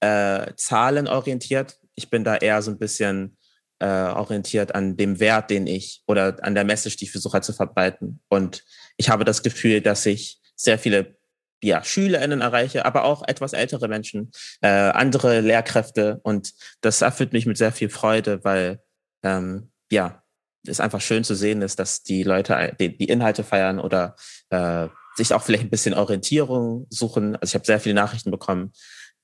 äh, 0.00 0.52
zahlenorientiert. 0.56 1.78
Ich 1.94 2.10
bin 2.10 2.24
da 2.24 2.36
eher 2.36 2.62
so 2.62 2.70
ein 2.70 2.78
bisschen 2.78 3.36
äh, 3.78 3.86
orientiert 3.86 4.74
an 4.74 4.96
dem 4.96 5.20
Wert, 5.20 5.50
den 5.50 5.66
ich 5.66 6.02
oder 6.06 6.36
an 6.42 6.54
der 6.54 6.64
Message, 6.64 6.96
die 6.96 7.04
ich 7.04 7.12
versuche 7.12 7.40
zu 7.40 7.52
verbreiten. 7.52 8.20
Und 8.28 8.64
ich 8.96 9.10
habe 9.10 9.24
das 9.24 9.42
Gefühl, 9.42 9.80
dass 9.80 10.06
ich 10.06 10.40
sehr 10.56 10.78
viele 10.78 11.16
ja, 11.62 11.82
SchülerInnen 11.82 12.40
erreiche, 12.40 12.84
aber 12.84 13.04
auch 13.04 13.26
etwas 13.26 13.54
ältere 13.54 13.88
Menschen, 13.88 14.30
äh, 14.60 14.68
andere 14.68 15.40
Lehrkräfte. 15.40 16.20
Und 16.22 16.52
das 16.80 17.00
erfüllt 17.02 17.32
mich 17.32 17.46
mit 17.46 17.56
sehr 17.56 17.72
viel 17.72 17.88
Freude, 17.88 18.44
weil 18.44 18.80
ähm, 19.24 19.70
ja, 19.90 20.22
es 20.66 20.80
einfach 20.80 21.00
schön 21.00 21.24
zu 21.24 21.34
sehen 21.34 21.62
ist, 21.62 21.78
dass 21.78 22.02
die 22.02 22.22
Leute 22.22 22.74
die, 22.78 22.96
die 22.96 23.04
Inhalte 23.04 23.44
feiern 23.44 23.78
oder 23.78 24.16
äh, 24.50 24.88
sich 25.16 25.32
auch 25.34 25.42
vielleicht 25.42 25.64
ein 25.64 25.70
bisschen 25.70 25.94
Orientierung 25.94 26.86
suchen. 26.90 27.36
Also 27.36 27.50
ich 27.50 27.54
habe 27.54 27.66
sehr 27.66 27.80
viele 27.80 27.94
Nachrichten 27.94 28.30
bekommen, 28.30 28.72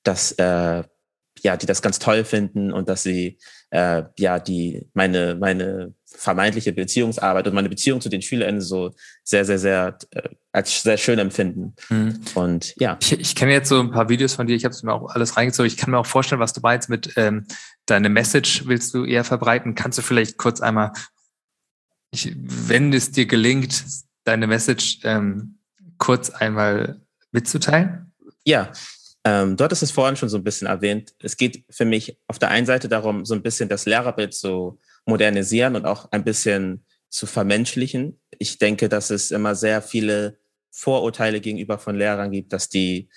dass 0.03 0.33
äh, 0.33 0.83
ja, 1.39 1.57
die 1.57 1.65
das 1.65 1.81
ganz 1.81 1.99
toll 1.99 2.23
finden 2.23 2.71
und 2.71 2.89
dass 2.89 3.03
sie 3.03 3.39
äh, 3.71 4.03
ja 4.19 4.39
die 4.39 4.89
meine 4.93 5.35
meine 5.35 5.93
vermeintliche 6.05 6.73
Beziehungsarbeit 6.73 7.47
und 7.47 7.53
meine 7.53 7.69
Beziehung 7.69 8.01
zu 8.01 8.09
den 8.09 8.21
SchülerInnen 8.21 8.61
so 8.61 8.91
sehr 9.23 9.45
sehr 9.45 9.57
sehr 9.57 9.97
äh, 10.11 10.29
als 10.51 10.83
sehr 10.83 10.97
schön 10.97 11.19
empfinden. 11.19 11.75
Mhm. 11.89 12.19
Und 12.35 12.73
ja, 12.77 12.97
ich, 13.01 13.13
ich 13.13 13.35
kenne 13.35 13.53
jetzt 13.53 13.69
so 13.69 13.79
ein 13.79 13.91
paar 13.91 14.09
Videos 14.09 14.33
von 14.33 14.47
dir. 14.47 14.55
Ich 14.55 14.65
habe 14.65 14.73
es 14.73 14.83
mir 14.83 14.93
auch 14.93 15.09
alles 15.09 15.37
reingezogen. 15.37 15.67
Ich 15.67 15.77
kann 15.77 15.91
mir 15.91 15.97
auch 15.97 16.05
vorstellen, 16.05 16.41
was 16.41 16.53
du 16.53 16.61
meinst 16.61 16.89
mit 16.89 17.13
ähm, 17.15 17.45
deine 17.85 18.09
Message 18.09 18.65
willst 18.65 18.93
du 18.93 19.05
eher 19.05 19.23
verbreiten. 19.23 19.75
Kannst 19.75 19.97
du 19.97 20.01
vielleicht 20.01 20.37
kurz 20.37 20.61
einmal, 20.61 20.91
ich, 22.11 22.35
wenn 22.35 22.91
es 22.91 23.11
dir 23.11 23.25
gelingt, 23.25 23.83
deine 24.25 24.47
Message 24.47 24.99
ähm, 25.03 25.59
kurz 25.97 26.29
einmal 26.29 27.01
mitzuteilen? 27.31 28.11
Ja, 28.43 28.71
ähm, 29.23 29.55
dort 29.55 29.71
ist 29.71 29.83
es 29.83 29.91
vorhin 29.91 30.17
schon 30.17 30.29
so 30.29 30.37
ein 30.37 30.43
bisschen 30.43 30.67
erwähnt. 30.67 31.13
Es 31.19 31.37
geht 31.37 31.63
für 31.69 31.85
mich 31.85 32.17
auf 32.27 32.39
der 32.39 32.49
einen 32.49 32.65
Seite 32.65 32.89
darum, 32.89 33.23
so 33.23 33.35
ein 33.35 33.43
bisschen 33.43 33.69
das 33.69 33.85
Lehrerbild 33.85 34.33
zu 34.33 34.79
modernisieren 35.05 35.75
und 35.75 35.85
auch 35.85 36.11
ein 36.11 36.23
bisschen 36.23 36.83
zu 37.09 37.25
vermenschlichen. 37.25 38.19
Ich 38.39 38.57
denke, 38.57 38.89
dass 38.89 39.11
es 39.11 39.31
immer 39.31 39.53
sehr 39.55 39.81
viele 39.81 40.40
Vorurteile 40.71 41.41
gegenüber 41.41 41.77
von 41.77 41.95
Lehrern 41.95 42.31
gibt, 42.31 42.53
dass 42.53 42.69
die 42.69 43.09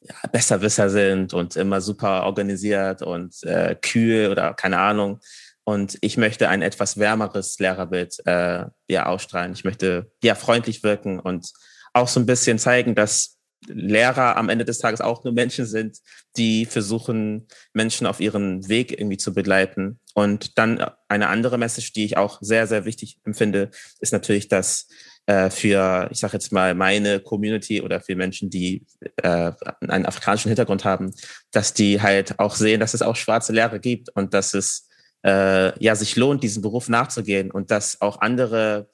ja, 0.00 0.14
Besserwisser 0.30 0.90
sind 0.90 1.34
und 1.34 1.56
immer 1.56 1.80
super 1.80 2.24
organisiert 2.24 3.02
und 3.02 3.42
äh, 3.42 3.74
kühl 3.80 4.30
oder 4.30 4.54
keine 4.54 4.78
Ahnung. 4.78 5.20
Und 5.64 5.98
ich 6.00 6.16
möchte 6.16 6.48
ein 6.48 6.62
etwas 6.62 6.98
wärmeres 6.98 7.58
Lehrerbild 7.58 8.26
äh, 8.26 8.64
ja 8.88 9.06
ausstrahlen. 9.06 9.52
Ich 9.52 9.64
möchte 9.64 10.10
ja 10.22 10.34
freundlich 10.34 10.82
wirken 10.82 11.20
und 11.20 11.52
auch 11.92 12.08
so 12.08 12.20
ein 12.20 12.26
bisschen 12.26 12.58
zeigen, 12.58 12.94
dass 12.94 13.38
Lehrer 13.66 14.36
am 14.36 14.48
Ende 14.48 14.64
des 14.64 14.78
Tages 14.78 15.00
auch 15.00 15.24
nur 15.24 15.32
Menschen 15.32 15.66
sind, 15.66 15.98
die 16.36 16.64
versuchen, 16.64 17.48
Menschen 17.72 18.06
auf 18.06 18.20
ihren 18.20 18.68
Weg 18.68 18.92
irgendwie 18.92 19.16
zu 19.16 19.34
begleiten. 19.34 20.00
Und 20.14 20.58
dann 20.58 20.84
eine 21.08 21.28
andere 21.28 21.58
Message, 21.58 21.92
die 21.92 22.04
ich 22.04 22.16
auch 22.16 22.38
sehr, 22.40 22.66
sehr 22.66 22.84
wichtig 22.84 23.18
empfinde, 23.24 23.70
ist 24.00 24.12
natürlich, 24.12 24.48
dass 24.48 24.88
äh, 25.28 25.50
für, 25.50 26.08
ich 26.10 26.20
sage 26.20 26.32
jetzt 26.32 26.52
mal, 26.52 26.74
meine 26.74 27.20
Community 27.20 27.82
oder 27.82 28.00
für 28.00 28.16
Menschen, 28.16 28.48
die 28.48 28.86
äh, 29.16 29.52
einen 29.86 30.06
afrikanischen 30.06 30.48
Hintergrund 30.48 30.86
haben, 30.86 31.12
dass 31.50 31.74
die 31.74 32.00
halt 32.00 32.38
auch 32.38 32.54
sehen, 32.54 32.80
dass 32.80 32.94
es 32.94 33.02
auch 33.02 33.14
schwarze 33.14 33.52
Lehrer 33.52 33.78
gibt 33.78 34.08
und 34.16 34.32
dass 34.32 34.54
es 34.54 34.88
äh, 35.26 35.78
ja 35.84 35.94
sich 35.96 36.16
lohnt, 36.16 36.42
diesem 36.42 36.62
Beruf 36.62 36.88
nachzugehen 36.88 37.50
und 37.50 37.70
dass 37.70 38.00
auch 38.00 38.22
andere 38.22 38.88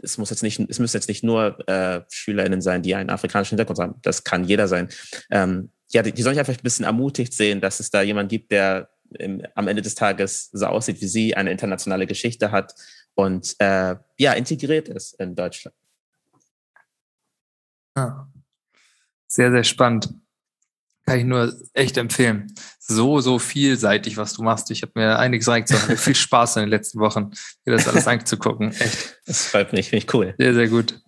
es 0.00 0.16
muss 0.16 0.30
jetzt 0.30 0.44
nicht, 0.44 0.60
es 0.68 0.78
müssen 0.78 0.96
jetzt 0.96 1.08
nicht 1.08 1.24
nur 1.24 1.58
äh, 1.68 2.02
SchülerInnen 2.08 2.62
sein, 2.62 2.82
die 2.82 2.94
einen 2.94 3.10
afrikanischen 3.10 3.56
Hintergrund 3.56 3.80
haben. 3.80 3.94
Das 4.02 4.22
kann 4.22 4.44
jeder 4.44 4.68
sein. 4.68 4.88
Ähm, 5.32 5.72
ja, 5.90 6.02
die, 6.02 6.12
die 6.12 6.22
sollen 6.22 6.36
sich 6.36 6.38
einfach 6.38 6.54
ein 6.54 6.62
bisschen 6.62 6.84
ermutigt 6.84 7.32
sehen, 7.32 7.60
dass 7.60 7.80
es 7.80 7.90
da 7.90 8.00
jemand 8.02 8.28
gibt, 8.28 8.52
der 8.52 8.90
im, 9.18 9.42
am 9.56 9.66
Ende 9.66 9.82
des 9.82 9.96
Tages 9.96 10.50
so 10.52 10.66
aussieht 10.66 11.00
wie 11.00 11.08
sie, 11.08 11.34
eine 11.34 11.50
internationale 11.50 12.06
Geschichte 12.06 12.52
hat 12.52 12.72
und 13.14 13.54
äh, 13.58 13.96
ja, 14.18 14.32
integriert 14.32 14.88
ist 14.88 15.14
in 15.20 15.34
Deutschland. 15.34 15.76
Ah. 17.94 18.26
Sehr, 19.26 19.50
sehr 19.50 19.64
spannend. 19.64 20.14
Kann 21.04 21.18
ich 21.18 21.24
nur 21.24 21.52
echt 21.72 21.96
empfehlen. 21.96 22.54
so, 22.78 23.20
so 23.20 23.38
vielseitig, 23.38 24.16
was 24.16 24.34
du 24.34 24.42
machst. 24.42 24.70
Ich 24.70 24.82
habe 24.82 24.92
mir 24.94 25.18
einiges 25.18 25.48
reingezogen. 25.48 25.96
Viel 25.96 26.14
Spaß 26.14 26.56
in 26.56 26.62
den 26.62 26.68
letzten 26.68 27.00
Wochen, 27.00 27.30
dir 27.66 27.72
das 27.72 27.88
alles 27.88 28.06
anzugucken. 28.06 28.72
Echt. 28.72 29.20
Das 29.26 29.46
freut 29.46 29.72
mich, 29.72 29.88
finde 29.88 30.04
ich 30.04 30.14
cool. 30.14 30.34
Sehr, 30.38 30.54
sehr 30.54 30.68
gut. 30.68 31.00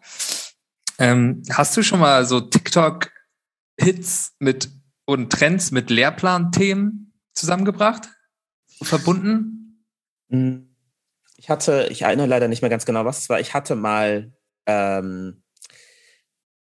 Ähm, 0.99 1.43
hast 1.51 1.77
du 1.77 1.83
schon 1.83 2.01
mal 2.01 2.25
so 2.25 2.41
TikTok-Hits 2.41 4.35
mit 4.39 4.71
und 5.05 5.31
Trends 5.31 5.71
mit 5.71 5.91
Lehrplanthemen 5.91 7.13
zusammengebracht? 7.35 8.09
Verbunden? 8.83 9.85
Hm. 10.31 10.74
Ich 11.45 11.51
hatte, 11.51 11.89
ich 11.91 12.01
erinnere 12.01 12.27
leider 12.27 12.49
nicht 12.49 12.63
mehr 12.63 12.71
ganz 12.71 12.87
genau, 12.87 13.05
was 13.05 13.19
es 13.19 13.29
war. 13.29 13.39
Ich 13.39 13.53
hatte 13.53 13.75
mal 13.75 14.33
ähm, 14.65 15.43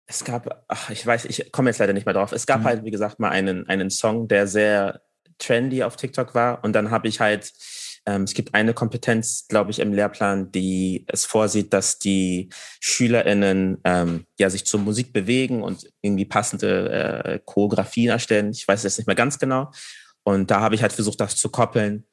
es 0.07 0.23
gab, 0.23 0.65
ach, 0.67 0.89
ich 0.89 1.05
weiß, 1.05 1.25
ich 1.25 1.51
komme 1.51 1.69
jetzt 1.69 1.77
leider 1.77 1.93
nicht 1.93 2.07
mehr 2.07 2.15
drauf. 2.15 2.31
Es 2.31 2.47
gab 2.47 2.61
mhm. 2.61 2.65
halt, 2.65 2.83
wie 2.83 2.89
gesagt, 2.89 3.19
mal 3.19 3.29
einen, 3.29 3.69
einen 3.69 3.91
Song, 3.91 4.27
der 4.27 4.47
sehr 4.47 5.01
trendy 5.37 5.83
auf 5.83 5.97
TikTok 5.97 6.33
war. 6.33 6.63
Und 6.63 6.73
dann 6.73 6.89
habe 6.89 7.07
ich 7.07 7.19
halt, 7.19 7.53
ähm, 8.07 8.23
es 8.23 8.33
gibt 8.33 8.55
eine 8.55 8.73
Kompetenz, 8.73 9.45
glaube 9.47 9.69
ich, 9.69 9.77
im 9.77 9.93
Lehrplan, 9.93 10.51
die 10.51 11.05
es 11.09 11.25
vorsieht, 11.25 11.71
dass 11.71 11.99
die 11.99 12.49
SchülerInnen 12.79 13.81
ähm, 13.83 14.25
ja 14.39 14.49
sich 14.49 14.65
zur 14.65 14.79
Musik 14.79 15.13
bewegen 15.13 15.61
und 15.61 15.87
irgendwie 16.01 16.25
passende 16.25 16.89
äh, 16.89 17.39
Choreografien 17.45 18.09
erstellen. 18.09 18.49
Ich 18.49 18.67
weiß 18.67 18.81
jetzt 18.81 18.97
nicht 18.97 19.05
mehr 19.05 19.15
ganz 19.15 19.37
genau. 19.37 19.69
Und 20.23 20.49
da 20.49 20.61
habe 20.61 20.73
ich 20.73 20.81
halt 20.81 20.93
versucht, 20.93 21.21
das 21.21 21.35
zu 21.35 21.49
koppeln. 21.49 22.07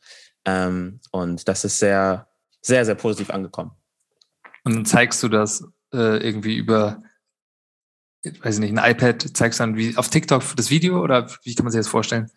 Ähm, 0.44 1.00
und 1.12 1.48
das 1.48 1.64
ist 1.64 1.78
sehr, 1.78 2.28
sehr, 2.62 2.85
sehr 2.85 2.94
positiv 2.94 3.31
angekommen. 3.31 3.72
Und 4.64 4.75
dann 4.75 4.85
zeigst 4.87 5.22
du 5.22 5.29
das 5.29 5.64
äh, 5.92 6.16
irgendwie 6.18 6.57
über 6.57 7.03
weiß 8.25 8.57
ich 8.57 8.61
nicht, 8.61 8.79
ein 8.79 8.90
iPad, 8.90 9.37
zeigst 9.37 9.61
dann 9.61 9.77
wie 9.77 9.96
auf 9.96 10.09
TikTok 10.09 10.42
das 10.57 10.70
Video 10.70 11.03
oder 11.03 11.29
wie 11.42 11.55
kann 11.55 11.64
man 11.64 11.72
sich 11.72 11.81
das 11.81 11.88
vorstellen? 11.88 12.31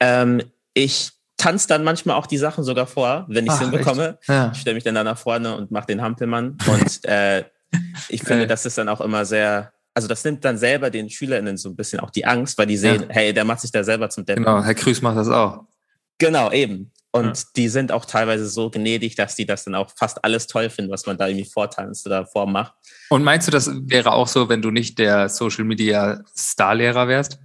Ähm, 0.00 0.42
ich 0.74 1.12
tanze 1.36 1.68
dann 1.68 1.84
manchmal 1.84 2.16
auch 2.16 2.26
die 2.26 2.38
Sachen 2.38 2.64
sogar 2.64 2.86
vor, 2.86 3.24
wenn 3.28 3.46
ich 3.46 3.52
es 3.52 3.60
hinbekomme. 3.60 4.18
Ja. 4.28 4.50
Ich 4.52 4.60
stelle 4.60 4.74
mich 4.74 4.84
dann 4.84 4.94
da 4.94 5.04
nach 5.04 5.18
vorne 5.18 5.56
und 5.56 5.70
mache 5.70 5.86
den 5.86 6.02
Hampelmann. 6.02 6.58
Und 6.66 7.04
äh, 7.08 7.44
ich 8.08 8.22
finde, 8.22 8.46
das 8.46 8.66
ist 8.66 8.78
dann 8.78 8.88
auch 8.88 9.00
immer 9.00 9.24
sehr, 9.24 9.72
also 9.94 10.08
das 10.08 10.24
nimmt 10.24 10.44
dann 10.44 10.58
selber 10.58 10.90
den 10.90 11.08
SchülerInnen 11.08 11.56
so 11.56 11.70
ein 11.70 11.76
bisschen 11.76 12.00
auch 12.00 12.10
die 12.10 12.26
Angst, 12.26 12.58
weil 12.58 12.66
die 12.66 12.76
sehen, 12.76 13.02
ja. 13.02 13.08
hey, 13.08 13.32
der 13.32 13.44
macht 13.44 13.60
sich 13.60 13.72
da 13.72 13.82
selber 13.82 14.10
zum 14.10 14.26
Deppen. 14.26 14.44
Genau, 14.44 14.62
Herr 14.62 14.74
Krüß 14.74 15.02
macht 15.02 15.16
das 15.16 15.28
auch. 15.28 15.64
Genau, 16.18 16.50
eben. 16.52 16.92
Und 17.12 17.38
ja. 17.38 17.44
die 17.54 17.68
sind 17.68 17.92
auch 17.92 18.06
teilweise 18.06 18.48
so 18.48 18.70
gnädig, 18.70 19.14
dass 19.14 19.36
die 19.36 19.46
das 19.46 19.64
dann 19.64 19.76
auch 19.76 19.90
fast 19.96 20.24
alles 20.24 20.48
toll 20.48 20.68
finden, 20.68 20.90
was 20.90 21.06
man 21.06 21.16
da 21.16 21.28
irgendwie 21.28 21.48
vortanzt 21.48 22.04
oder 22.06 22.26
vormacht. 22.26 22.74
Und 23.08 23.22
meinst 23.22 23.46
du, 23.46 23.52
das 23.52 23.70
wäre 23.72 24.12
auch 24.12 24.26
so, 24.26 24.48
wenn 24.48 24.62
du 24.62 24.72
nicht 24.72 24.98
der 24.98 25.28
Social 25.28 25.62
Media 25.62 26.24
Starlehrer 26.36 27.06
wärst? 27.06 27.38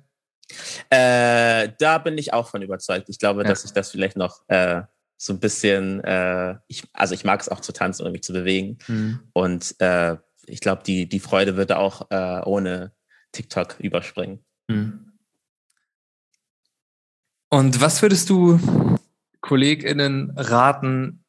Äh, 0.89 1.69
da 1.77 1.99
bin 1.99 2.17
ich 2.17 2.34
auch 2.34 2.49
von 2.49 2.63
überzeugt. 2.63 3.10
Ich 3.10 3.19
glaube, 3.19 3.43
ja. 3.43 3.49
dass 3.49 3.63
ich 3.63 3.71
das 3.71 3.91
vielleicht 3.91 4.17
noch 4.17 4.41
äh, 4.47 4.82
so 5.17 5.34
ein 5.34 5.39
bisschen, 5.39 6.03
äh, 6.03 6.55
ich, 6.67 6.84
also 6.93 7.13
ich 7.13 7.23
mag 7.23 7.39
es 7.39 7.49
auch 7.49 7.60
zu 7.60 7.71
tanzen 7.71 8.05
und 8.05 8.12
mich 8.12 8.23
zu 8.23 8.34
bewegen. 8.34 8.79
Mhm. 8.88 9.19
Und 9.34 9.75
äh, 9.79 10.17
ich 10.47 10.62
glaube, 10.62 10.82
die, 10.84 11.08
die 11.08 11.19
Freude 11.19 11.58
würde 11.58 11.77
auch 11.77 12.10
äh, 12.10 12.41
ohne 12.43 12.93
TikTok 13.34 13.75
überspringen. 13.79 14.43
Mhm. 14.67 15.08
Und 17.49 17.81
was 17.81 18.01
würdest 18.01 18.29
du 18.29 18.59
KollegInnen 19.41 20.33
raten, 20.35 21.23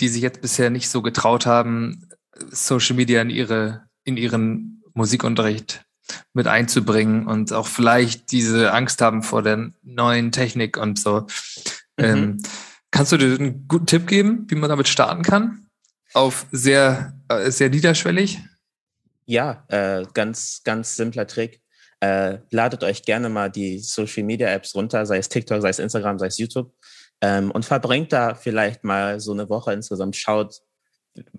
die 0.00 0.08
sich 0.08 0.22
jetzt 0.22 0.40
bisher 0.40 0.70
nicht 0.70 0.88
so 0.88 1.02
getraut 1.02 1.46
haben, 1.46 2.08
Social 2.50 2.96
Media 2.96 3.22
in 3.22 3.30
ihre, 3.30 3.84
in 4.04 4.16
ihren 4.16 4.82
Musikunterricht 4.94 5.84
mit 6.32 6.46
einzubringen 6.46 7.26
und 7.26 7.52
auch 7.52 7.66
vielleicht 7.66 8.32
diese 8.32 8.72
Angst 8.72 9.00
haben 9.00 9.22
vor 9.22 9.42
der 9.42 9.70
neuen 9.82 10.32
Technik 10.32 10.76
und 10.76 10.98
so. 10.98 11.26
Mhm. 11.96 12.04
Ähm, 12.04 12.42
kannst 12.90 13.12
du 13.12 13.16
dir 13.16 13.38
einen 13.38 13.68
guten 13.68 13.86
Tipp 13.86 14.06
geben, 14.06 14.46
wie 14.48 14.56
man 14.56 14.68
damit 14.68 14.88
starten 14.88 15.22
kann? 15.22 15.66
Auf 16.12 16.46
sehr, 16.50 17.18
äh, 17.28 17.50
sehr 17.50 17.70
niederschwellig? 17.70 18.40
Ja, 19.24 19.64
äh, 19.68 20.04
ganz, 20.12 20.62
ganz 20.64 20.96
simpler 20.96 21.26
Trick. 21.26 21.61
Äh, 22.02 22.40
ladet 22.50 22.82
euch 22.82 23.02
gerne 23.02 23.28
mal 23.28 23.48
die 23.48 23.78
Social 23.78 24.24
Media 24.24 24.48
Apps 24.48 24.74
runter, 24.74 25.06
sei 25.06 25.18
es 25.18 25.28
TikTok, 25.28 25.62
sei 25.62 25.68
es 25.68 25.78
Instagram, 25.78 26.18
sei 26.18 26.26
es 26.26 26.36
YouTube 26.36 26.74
ähm, 27.20 27.52
und 27.52 27.64
verbringt 27.64 28.12
da 28.12 28.34
vielleicht 28.34 28.82
mal 28.82 29.20
so 29.20 29.32
eine 29.32 29.48
Woche 29.48 29.72
insgesamt, 29.72 30.16
schaut, 30.16 30.56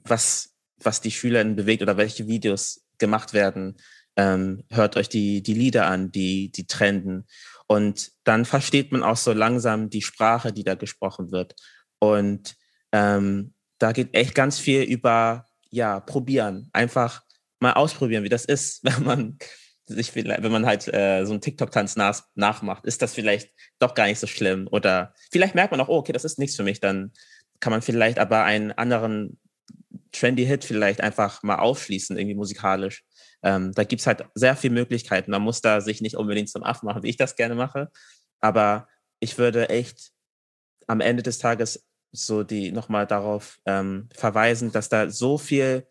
was, 0.06 0.56
was 0.82 1.02
die 1.02 1.12
SchülerInnen 1.12 1.58
bewegt 1.58 1.82
oder 1.82 1.97
welche 1.97 2.28
Videos 2.28 2.86
gemacht 2.97 3.34
werden, 3.34 3.76
ähm, 4.15 4.63
hört 4.69 4.95
euch 4.95 5.10
die, 5.10 5.43
die 5.43 5.54
Lieder 5.54 5.88
an, 5.88 6.12
die, 6.12 6.49
die 6.49 6.65
trenden. 6.65 7.28
Und 7.67 8.12
dann 8.23 8.45
versteht 8.45 8.93
man 8.93 9.04
auch 9.04 9.17
so 9.17 9.34
langsam 9.34 9.89
die 9.89 10.02
Sprache, 10.02 10.54
die 10.54 10.63
da 10.63 10.76
gesprochen 10.76 11.34
wird. 11.34 11.56
Und 11.99 12.56
ähm, 12.93 13.54
da 13.80 13.91
geht 13.91 14.15
echt 14.15 14.34
ganz 14.34 14.60
viel 14.60 14.84
über, 14.84 15.45
ja, 15.69 15.99
probieren. 15.99 16.69
Einfach 16.71 17.23
mal 17.60 17.73
ausprobieren, 17.73 18.23
wie 18.23 18.30
das 18.30 18.45
ist, 18.45 18.82
wenn 18.84 19.04
man 19.04 19.38
sich 19.93 20.15
wenn 20.15 20.51
man 20.51 20.65
halt 20.65 20.88
äh, 20.93 21.25
so 21.25 21.32
einen 21.32 21.41
TikTok-Tanz 21.41 21.95
nach, 21.95 22.23
nachmacht, 22.36 22.86
ist 22.86 23.01
das 23.01 23.13
vielleicht 23.13 23.51
doch 23.79 23.93
gar 23.93 24.08
nicht 24.08 24.19
so 24.19 24.27
schlimm. 24.27 24.67
Oder 24.71 25.13
vielleicht 25.32 25.56
merkt 25.56 25.71
man 25.71 25.82
auch, 25.82 25.89
oh, 25.89 25.97
okay, 25.97 26.13
das 26.13 26.25
ist 26.25 26.39
nichts 26.39 26.56
für 26.56 26.63
mich. 26.63 26.79
Dann 26.79 27.12
kann 27.60 27.71
man 27.71 27.82
vielleicht 27.82 28.19
aber 28.19 28.43
einen 28.43 28.71
anderen 28.71 29.39
trendy 30.12 30.45
Hit 30.45 30.63
vielleicht 30.63 31.01
einfach 31.01 31.43
mal 31.43 31.58
aufschließen, 31.58 32.17
irgendwie 32.17 32.36
musikalisch. 32.36 33.03
Ähm, 33.41 33.71
da 33.73 33.84
gibt's 33.84 34.08
halt 34.08 34.25
sehr 34.36 34.56
viele 34.56 34.73
Möglichkeiten. 34.73 35.32
Man 35.32 35.41
muss 35.41 35.62
da 35.62 35.82
sich 35.82 36.01
nicht 36.01 36.15
unbedingt 36.15 36.49
zum 36.49 36.63
Affen 36.63 36.86
machen, 36.86 37.03
wie 37.03 37.10
ich 37.10 37.17
das 37.17 37.36
gerne 37.36 37.56
mache. 37.56 37.89
Aber 38.39 38.88
ich 39.19 39.38
würde 39.38 39.69
echt 39.69 40.12
am 40.88 41.01
Ende 41.01 41.23
des 41.23 41.39
Tages 41.39 41.86
so 42.12 42.43
die 42.43 42.71
nochmal 42.71 43.08
darauf 43.08 43.60
ähm, 43.65 44.08
verweisen, 44.13 44.71
dass 44.71 44.88
da 44.88 45.10
so 45.10 45.38
viel 45.38 45.88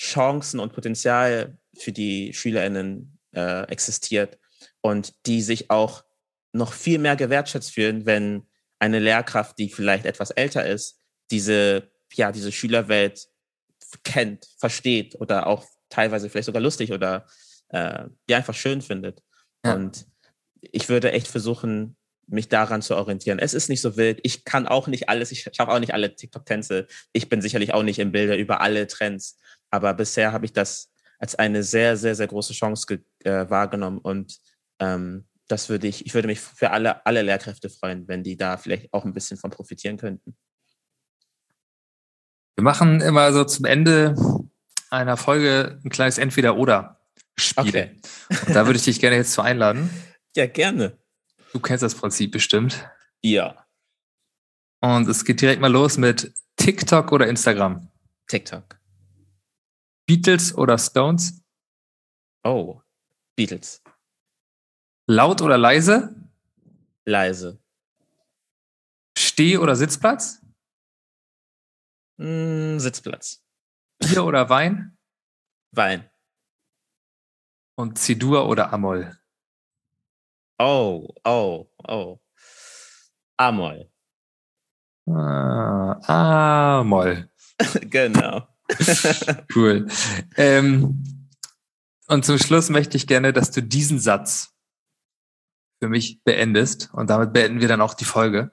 Chancen 0.00 0.60
und 0.60 0.72
Potenzial 0.72 1.58
für 1.76 1.92
die 1.92 2.32
SchülerInnen 2.32 3.17
äh, 3.32 3.62
existiert 3.68 4.38
und 4.80 5.14
die 5.26 5.42
sich 5.42 5.70
auch 5.70 6.04
noch 6.52 6.72
viel 6.72 6.98
mehr 6.98 7.16
gewertschätzt 7.16 7.72
fühlen, 7.72 8.06
wenn 8.06 8.46
eine 8.78 8.98
Lehrkraft, 8.98 9.58
die 9.58 9.68
vielleicht 9.68 10.06
etwas 10.06 10.30
älter 10.30 10.66
ist, 10.66 11.00
diese, 11.30 11.90
ja, 12.14 12.32
diese 12.32 12.52
Schülerwelt 12.52 13.28
kennt, 14.04 14.46
versteht 14.58 15.14
oder 15.20 15.46
auch 15.46 15.64
teilweise 15.88 16.28
vielleicht 16.28 16.46
sogar 16.46 16.62
lustig 16.62 16.92
oder 16.92 17.26
äh, 17.68 18.04
ja, 18.28 18.36
einfach 18.36 18.54
schön 18.54 18.82
findet. 18.82 19.22
Ja. 19.64 19.74
Und 19.74 20.06
ich 20.60 20.88
würde 20.88 21.12
echt 21.12 21.28
versuchen, 21.28 21.96
mich 22.26 22.48
daran 22.48 22.82
zu 22.82 22.94
orientieren. 22.96 23.38
Es 23.38 23.54
ist 23.54 23.68
nicht 23.68 23.80
so 23.80 23.96
wild. 23.96 24.20
Ich 24.22 24.44
kann 24.44 24.66
auch 24.66 24.86
nicht 24.86 25.08
alles, 25.08 25.32
ich 25.32 25.48
schaffe 25.52 25.72
auch 25.72 25.78
nicht 25.78 25.94
alle 25.94 26.14
TikTok-Tänze. 26.14 26.86
Ich 27.12 27.28
bin 27.28 27.40
sicherlich 27.40 27.72
auch 27.72 27.82
nicht 27.82 27.98
im 27.98 28.12
Bilder 28.12 28.36
über 28.36 28.60
alle 28.60 28.86
Trends. 28.86 29.38
Aber 29.70 29.94
bisher 29.94 30.32
habe 30.32 30.44
ich 30.44 30.52
das 30.52 30.90
als 31.18 31.34
eine 31.34 31.62
sehr, 31.62 31.96
sehr, 31.96 32.14
sehr 32.14 32.26
große 32.26 32.52
Chance 32.52 33.00
äh, 33.24 33.50
wahrgenommen. 33.50 33.98
Und 33.98 34.38
ähm, 34.78 35.26
das 35.48 35.68
würde 35.68 35.86
ich, 35.86 36.06
ich 36.06 36.14
würde 36.14 36.28
mich 36.28 36.40
für 36.40 36.70
alle, 36.70 37.04
alle 37.06 37.22
Lehrkräfte 37.22 37.70
freuen, 37.70 38.06
wenn 38.06 38.22
die 38.22 38.36
da 38.36 38.56
vielleicht 38.56 38.92
auch 38.92 39.04
ein 39.04 39.14
bisschen 39.14 39.36
von 39.36 39.50
profitieren 39.50 39.96
könnten. 39.96 40.36
Wir 42.54 42.64
machen 42.64 43.00
immer 43.00 43.32
so 43.32 43.44
zum 43.44 43.64
Ende 43.64 44.14
einer 44.90 45.16
Folge 45.16 45.80
ein 45.84 45.90
kleines 45.90 46.18
Entweder-Oder-Spiel. 46.18 47.68
Okay. 47.68 48.00
Und 48.46 48.54
da 48.54 48.66
würde 48.66 48.78
ich 48.78 48.84
dich 48.84 49.00
gerne 49.00 49.16
jetzt 49.16 49.32
zu 49.32 49.42
einladen. 49.42 49.90
Ja, 50.36 50.46
gerne. 50.46 50.96
Du 51.52 51.58
kennst 51.58 51.82
das 51.82 51.96
Prinzip 51.96 52.30
bestimmt. 52.30 52.86
Ja. 53.22 53.66
Und 54.80 55.08
es 55.08 55.24
geht 55.24 55.40
direkt 55.40 55.60
mal 55.60 55.72
los 55.72 55.96
mit 55.96 56.32
TikTok 56.56 57.10
oder 57.10 57.26
Instagram? 57.26 57.90
TikTok. 58.28 58.77
Beatles 60.08 60.56
oder 60.56 60.78
Stones? 60.78 61.44
Oh, 62.42 62.80
Beatles. 63.36 63.82
Laut 65.06 65.42
oder 65.42 65.58
leise? 65.58 66.14
Leise. 67.04 67.62
Steh- 69.18 69.58
oder 69.58 69.76
Sitzplatz? 69.76 70.40
Mm, 72.16 72.78
Sitzplatz. 72.78 73.44
Bier 73.98 74.24
oder 74.24 74.48
Wein? 74.48 74.96
Wein. 75.72 76.08
Und 77.76 77.98
C-Dur 77.98 78.48
oder 78.48 78.72
Amol? 78.72 79.14
Oh, 80.58 81.06
oh, 81.24 81.70
oh. 81.86 82.18
Amol. 83.36 83.92
Ah, 85.06 86.78
Amol. 86.80 87.30
genau. 87.82 88.48
cool. 89.54 89.88
Ähm, 90.36 91.24
und 92.06 92.24
zum 92.24 92.38
Schluss 92.38 92.70
möchte 92.70 92.96
ich 92.96 93.06
gerne, 93.06 93.32
dass 93.32 93.50
du 93.50 93.62
diesen 93.62 93.98
Satz 93.98 94.54
für 95.80 95.88
mich 95.88 96.22
beendest. 96.24 96.90
Und 96.92 97.10
damit 97.10 97.32
beenden 97.32 97.60
wir 97.60 97.68
dann 97.68 97.80
auch 97.80 97.94
die 97.94 98.04
Folge. 98.04 98.50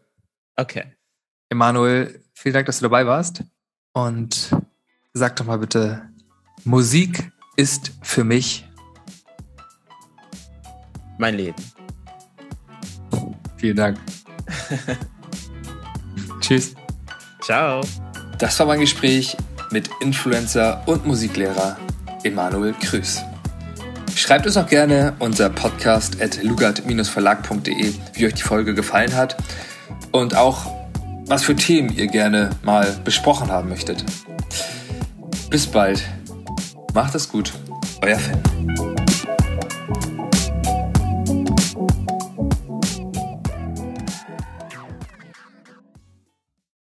Okay. 0.55 0.95
Emanuel, 1.49 2.23
vielen 2.33 2.53
Dank, 2.53 2.65
dass 2.65 2.79
du 2.79 2.83
dabei 2.83 3.05
warst. 3.05 3.43
Und 3.93 4.51
sag 5.13 5.35
doch 5.37 5.45
mal 5.45 5.59
bitte, 5.59 6.09
Musik 6.63 7.31
ist 7.55 7.93
für 8.01 8.23
mich 8.23 8.67
mein 11.17 11.35
Leben. 11.35 11.55
Vielen 13.57 13.77
Dank. 13.77 13.97
Tschüss. 16.41 16.75
Ciao. 17.41 17.81
Das 18.37 18.59
war 18.59 18.65
mein 18.65 18.81
Gespräch 18.81 19.37
mit 19.75 19.89
Influencer 19.99 20.81
und 20.85 21.05
Musiklehrer 21.05 21.75
Emanuel 22.23 22.73
Krüß. 22.79 23.25
Schreibt 24.15 24.45
uns 24.45 24.55
auch 24.55 24.67
gerne 24.67 25.17
unser 25.19 25.49
Podcast 25.49 26.21
at 26.21 26.41
lugat-verlag.de, 26.41 27.93
wie 28.13 28.25
euch 28.25 28.33
die 28.35 28.41
Folge 28.41 28.73
gefallen 28.73 29.13
hat 29.17 29.35
und 30.13 30.37
auch, 30.37 30.71
was 31.25 31.43
für 31.43 31.57
Themen 31.57 31.89
ihr 31.89 32.07
gerne 32.07 32.51
mal 32.63 32.95
besprochen 33.03 33.51
haben 33.51 33.67
möchtet. 33.67 34.05
Bis 35.49 35.67
bald. 35.67 36.01
Macht 36.93 37.13
es 37.13 37.27
gut. 37.27 37.51
Euer 38.01 38.17
Fan. 38.17 38.94